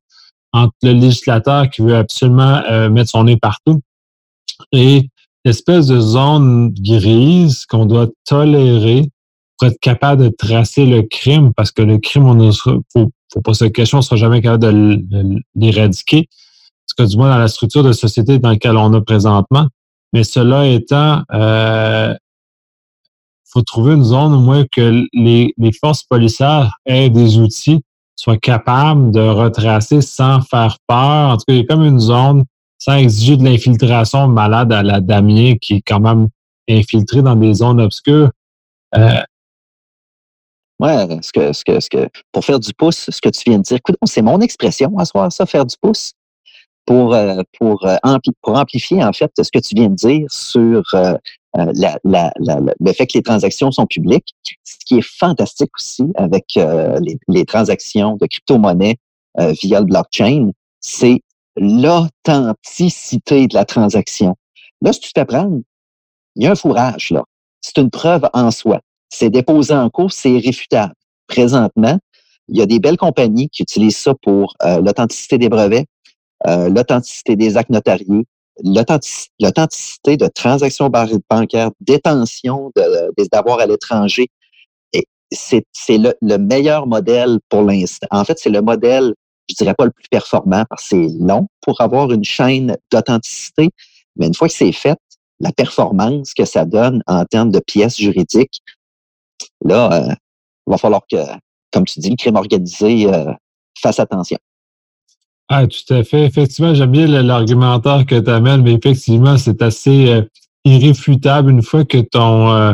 entre 0.54 0.74
le 0.84 0.94
législateur 0.94 1.70
qui 1.70 1.82
veut 1.82 1.96
absolument 1.96 2.62
euh, 2.70 2.90
mettre 2.90 3.10
son 3.10 3.26
nez 3.26 3.38
partout 3.38 3.82
et 4.72 5.10
l'espèce 5.44 5.88
de 5.88 6.00
zone 6.00 6.74
grise 6.74 7.66
qu'on 7.66 7.86
doit 7.86 8.08
tolérer 8.26 9.10
pour 9.58 9.68
être 9.68 9.80
capable 9.80 10.24
de 10.24 10.30
tracer 10.30 10.86
le 10.86 11.04
crime, 11.04 11.52
parce 11.56 11.72
que 11.72 11.82
le 11.82 11.98
crime, 11.98 12.26
on 12.26 12.36
ne 12.36 12.52
faut, 12.52 12.84
faut 12.94 13.42
pas 13.44 13.54
se 13.54 13.66
cacher, 13.66 13.96
on 13.96 14.00
ne 14.00 14.04
sera 14.04 14.16
jamais 14.16 14.42
capable 14.42 14.64
de 14.64 15.42
l'éradiquer. 15.56 16.28
Parce 16.88 17.08
que 17.08 17.12
du 17.12 17.18
moins 17.18 17.30
dans 17.30 17.38
la 17.38 17.48
structure 17.48 17.84
de 17.84 17.92
société 17.92 18.40
dans 18.40 18.50
laquelle 18.50 18.78
on 18.78 18.94
a 18.94 19.02
présentement. 19.02 19.68
Mais 20.14 20.24
cela 20.24 20.68
étant, 20.68 21.24
euh, 21.34 22.16
faut 23.46 23.62
trouver 23.62 23.94
une 23.94 24.04
zone 24.04 24.34
au 24.34 24.40
moins 24.40 24.66
que 24.72 25.06
les, 25.14 25.54
forces 25.80 26.04
policières 26.04 26.78
aient 26.86 27.10
des 27.10 27.38
outils, 27.38 27.82
soient 28.16 28.38
capables 28.38 29.12
de 29.12 29.20
retracer 29.20 30.02
sans 30.02 30.42
faire 30.42 30.78
peur. 30.88 31.32
En 31.32 31.38
tout 31.38 31.44
cas, 31.48 31.54
il 31.54 31.58
y 31.58 31.62
a 31.62 31.66
comme 31.66 31.84
une 31.84 32.00
zone 32.00 32.46
sans 32.80 32.96
exiger 32.96 33.38
de 33.38 33.44
l'infiltration 33.44 34.28
malade 34.28 34.72
à 34.72 34.82
la 34.82 35.02
Damien 35.02 35.56
qui 35.60 35.76
est 35.76 35.82
quand 35.86 36.00
même 36.00 36.30
infiltrée 36.70 37.22
dans 37.22 37.36
des 37.36 37.54
zones 37.56 37.82
obscures. 37.82 38.32
Euh, 38.96 39.22
Ouais, 40.80 41.08
ce 41.24 41.32
que, 41.32 41.54
ce 41.54 41.64
que, 41.66 41.80
ce 41.80 41.90
que, 41.90 42.08
pour 42.32 42.46
faire 42.46 42.60
du 42.60 42.72
pouce, 42.72 43.10
ce 43.10 43.20
que 43.20 43.30
tu 43.30 43.50
viens 43.50 43.58
de 43.58 43.64
dire, 43.64 43.80
c'est 44.06 44.22
mon 44.22 44.40
expression 44.42 44.96
à 45.00 45.06
soir, 45.06 45.32
ça, 45.32 45.48
faire 45.48 45.66
du 45.66 45.76
pouce, 45.82 46.14
pour, 46.88 47.14
euh, 47.14 47.44
pour, 47.60 47.86
euh, 47.86 47.98
pour 48.42 48.58
amplifier, 48.58 49.04
en 49.04 49.14
fait, 49.14 49.30
ce 49.40 49.52
que 49.52 49.60
tu 49.60 49.76
viens 49.76 49.90
de 49.90 49.96
dire 49.96 50.26
sur 50.32 50.82
euh, 50.96 51.14
la, 51.54 52.00
la, 52.04 52.32
la, 52.40 52.60
le 52.80 52.94
fait 52.94 53.06
que 53.06 53.18
les 53.18 53.22
transactions 53.22 53.72
sont 53.72 53.86
publiques. 53.86 54.34
Ce 54.64 54.78
qui 54.86 54.98
est 54.98 55.06
fantastique 55.06 55.72
aussi 55.78 56.06
avec 56.16 56.46
les, 56.56 57.18
les, 57.28 57.46
transactions 57.46 58.16
de 58.16 58.26
crypto-monnaie 58.26 58.96
via 59.38 59.80
le 59.80 59.86
blockchain, 59.86 60.52
c'est 60.80 61.22
l'authenticité 61.58 63.48
de 63.48 63.56
la 63.56 63.66
transaction. 63.66 64.36
Là, 64.82 64.94
si 64.94 65.02
tu 65.02 65.14
t'apprends, 65.14 65.60
il 66.36 66.44
y 66.44 66.48
a 66.48 66.52
un 66.52 66.56
fourrage, 66.56 67.12
là. 67.12 67.24
C'est 67.60 67.80
une 67.80 67.90
preuve 67.90 68.30
en 68.34 68.52
soi. 68.52 68.80
C'est 69.10 69.30
déposé 69.30 69.74
en 69.74 69.90
cours, 69.90 70.14
c'est 70.14 70.38
réfutable. 70.38 70.94
Présentement, 71.28 71.98
il 72.50 72.58
y 72.58 72.62
a 72.62 72.66
des 72.66 72.80
belles 72.80 72.98
compagnies 72.98 73.50
qui 73.50 73.64
utilisent 73.64 73.98
ça 73.98 74.14
pour 74.22 74.56
euh, 74.64 74.80
l'authenticité 74.80 75.38
des 75.38 75.50
brevets, 75.50 75.86
euh, 76.46 76.70
l'authenticité 76.70 77.36
des 77.36 77.58
actes 77.58 77.70
notariés, 77.70 78.26
l'authenticité 78.64 80.18
de 80.18 80.28
transactions 80.28 80.90
bancaires, 81.30 81.72
détention 81.82 82.72
de, 82.76 83.14
des 83.18 83.28
avoirs 83.32 83.60
à 83.60 83.66
l'étranger. 83.66 84.28
C'est 85.32 85.66
le, 85.90 86.14
le, 86.22 86.38
meilleur 86.38 86.88
modèle 86.88 87.40
pour 87.50 87.62
l'instant. 87.64 88.08
En 88.12 88.24
fait, 88.24 88.40
c'est 88.40 88.50
le 88.50 88.62
modèle, 88.62 89.14
je 89.50 89.56
dirais 89.56 89.74
pas 89.74 89.84
le 89.84 89.92
plus 89.92 90.08
performant 90.10 90.64
parce 90.70 90.84
que 90.84 90.90
c'est 90.90 91.18
long 91.20 91.48
pour 91.62 91.82
avoir 91.82 92.12
une 92.12 92.24
chaîne 92.24 92.78
d'authenticité, 92.92 93.70
mais 94.16 94.28
une 94.28 94.34
fois 94.34 94.48
que 94.48 94.54
c'est 94.54 94.72
fait, 94.72 94.98
la 95.40 95.52
performance 95.52 96.34
que 96.34 96.46
ça 96.46 96.66
donne 96.66 97.04
en 97.08 97.26
termes 97.26 97.52
de 97.52 97.60
pièces 97.60 97.98
juridiques, 97.98 98.62
là, 99.64 99.92
euh, 99.92 100.14
il 100.68 100.72
va 100.72 100.78
falloir 100.78 101.02
que, 101.12 101.18
comme 101.72 101.86
tu 101.86 102.00
dis, 102.00 102.10
le 102.10 102.16
crime 102.16 102.36
organisé 102.36 103.08
euh, 103.08 103.32
fasse 103.80 104.00
attention. 104.00 104.38
Ah, 105.50 105.66
tout 105.66 105.94
à 105.94 106.04
fait. 106.04 106.26
Effectivement, 106.26 106.74
j'aime 106.74 106.92
bien 106.92 107.08
l'argumentaire 107.08 108.06
que 108.06 108.20
tu 108.20 108.30
amènes, 108.30 108.64
mais 108.64 108.74
effectivement, 108.74 109.38
c'est 109.38 109.62
assez 109.62 110.10
euh, 110.10 110.22
irréfutable 110.66 111.52
une 111.52 111.62
fois 111.62 111.86
que 111.86 112.00
ton 112.00 112.52
euh, 112.52 112.74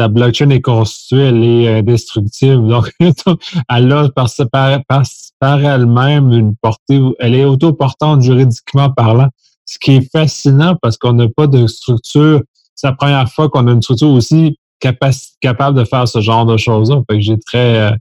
ta 0.00 0.08
blockchain 0.08 0.48
est 0.48 0.62
constituée, 0.62 1.26
elle 1.26 1.44
est 1.44 1.78
indestructible. 1.78 2.66
Donc, 2.66 2.90
elle 3.68 3.92
a 3.92 4.08
par, 4.08 4.30
par, 4.50 4.80
par, 4.88 5.02
par 5.38 5.62
elle-même 5.62 6.32
une 6.32 6.56
portée, 6.56 7.00
elle 7.18 7.34
est 7.34 7.44
autoportante 7.44 8.22
juridiquement 8.22 8.90
parlant, 8.90 9.28
ce 9.66 9.78
qui 9.78 9.92
est 9.96 10.10
fascinant 10.10 10.74
parce 10.80 10.96
qu'on 10.96 11.12
n'a 11.12 11.28
pas 11.28 11.46
de 11.46 11.66
structure. 11.66 12.42
C'est 12.74 12.86
la 12.86 12.94
première 12.94 13.30
fois 13.30 13.50
qu'on 13.50 13.68
a 13.68 13.72
une 13.72 13.82
structure 13.82 14.08
aussi 14.08 14.58
capable 14.80 15.78
de 15.78 15.84
faire 15.84 16.08
ce 16.08 16.22
genre 16.22 16.46
de 16.46 16.56
choses-là. 16.56 17.02
Fait 17.10 17.18
que 17.18 17.22
j'ai 17.22 17.38
très, 17.38 17.92
euh, 17.92 17.96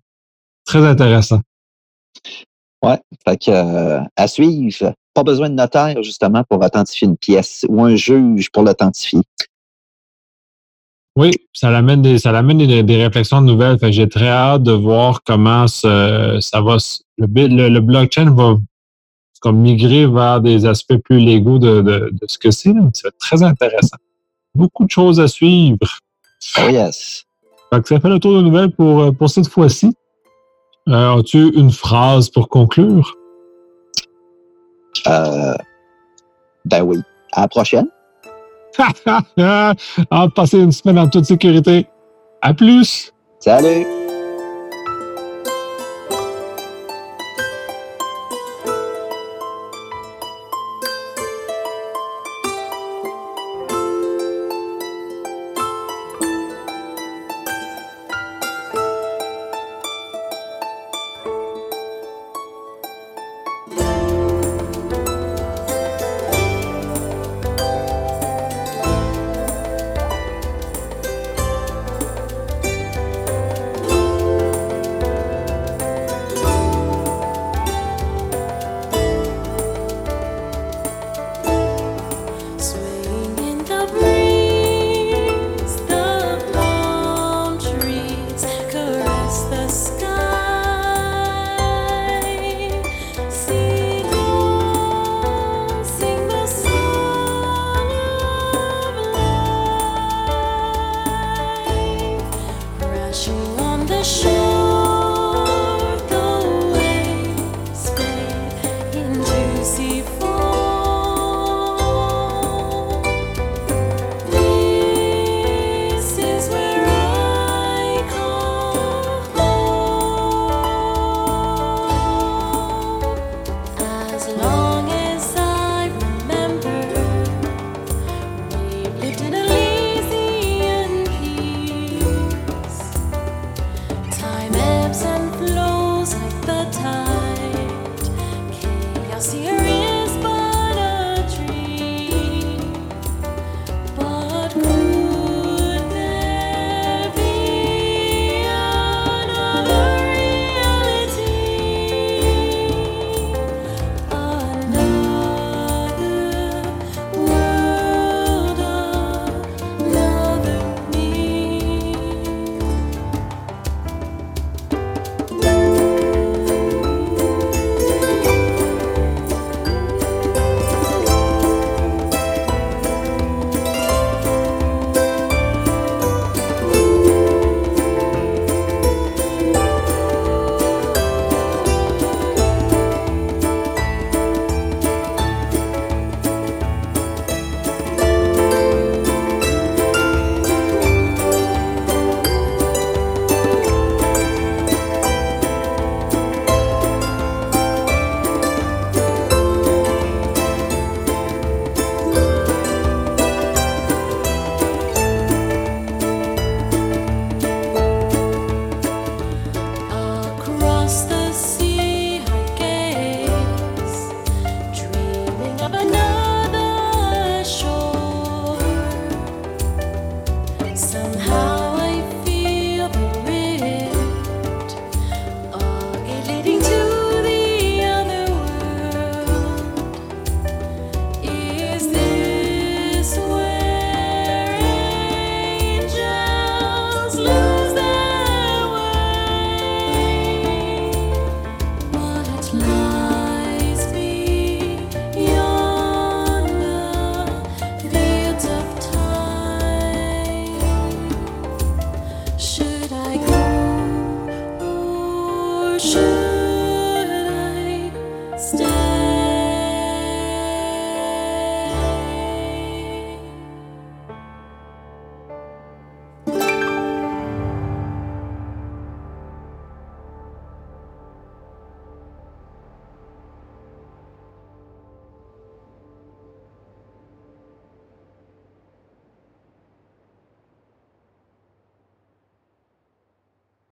très 0.66 0.88
intéressant. 0.88 1.42
Ouais, 2.82 3.00
fait 3.28 3.38
que 3.38 3.52
euh, 3.52 4.02
à 4.16 4.28
suivre. 4.28 4.94
Pas 5.14 5.24
besoin 5.24 5.50
de 5.50 5.56
notaire 5.56 6.02
justement 6.02 6.44
pour 6.44 6.64
authentifier 6.64 7.08
une 7.08 7.18
pièce 7.18 7.66
ou 7.68 7.84
un 7.84 7.96
juge 7.96 8.50
pour 8.52 8.64
l'authentifier. 8.64 9.22
Oui, 11.16 11.32
ça 11.52 11.70
l'amène 11.72 12.02
des, 12.02 12.20
ça 12.20 12.32
l'amène 12.32 12.58
des, 12.58 12.96
réflexions 12.96 13.42
nouvelles. 13.42 13.78
Fait 13.80 13.88
que 13.88 13.92
j'ai 13.92 14.08
très 14.08 14.30
hâte 14.30 14.64
de 14.64 14.72
voir 14.72 15.22
comment 15.24 15.68
ça 15.68 16.40
va. 16.62 16.78
Le, 17.18 17.68
le, 17.68 17.80
blockchain 17.82 18.32
va 18.32 18.56
comme 19.42 19.60
migrer 19.60 20.08
vers 20.08 20.40
des 20.40 20.66
aspects 20.66 20.98
plus 20.98 21.20
légaux 21.20 21.60
de, 21.60 21.82
de, 21.82 22.10
de 22.14 22.28
ce 22.28 22.38
que 22.38 22.52
c'est. 22.52 22.74
C'est 22.94 23.18
très 23.18 23.44
intéressant. 23.44 23.98
Beaucoup 24.56 24.86
de 24.86 24.92
choses 24.92 25.20
à 25.20 25.28
suivre. 25.28 26.00
Oh 26.58 26.70
yes. 26.70 27.26
Fait 27.72 27.82
que 27.82 27.88
ça 27.88 28.00
fait 28.00 28.10
le 28.10 28.20
tour 28.20 28.36
de 28.36 28.42
nouvelles 28.42 28.72
pour, 28.72 29.02
euh, 29.02 29.12
pour 29.12 29.30
cette 29.30 29.48
fois-ci. 29.48 29.94
Euh, 30.90 31.20
As-tu 31.20 31.52
une 31.56 31.72
phrase 31.72 32.30
pour 32.30 32.50
conclure? 32.50 33.16
Euh, 35.08 35.54
ben 36.66 36.82
oui. 36.82 36.98
À 37.34 37.42
la 37.42 37.48
prochaine. 37.48 37.88
On 40.12 40.30
passer 40.30 40.60
une 40.60 40.72
semaine 40.72 40.98
en 40.98 41.08
toute 41.08 41.26
sécurité. 41.26 41.88
À 42.42 42.54
plus. 42.54 43.14
Salut. 43.40 43.86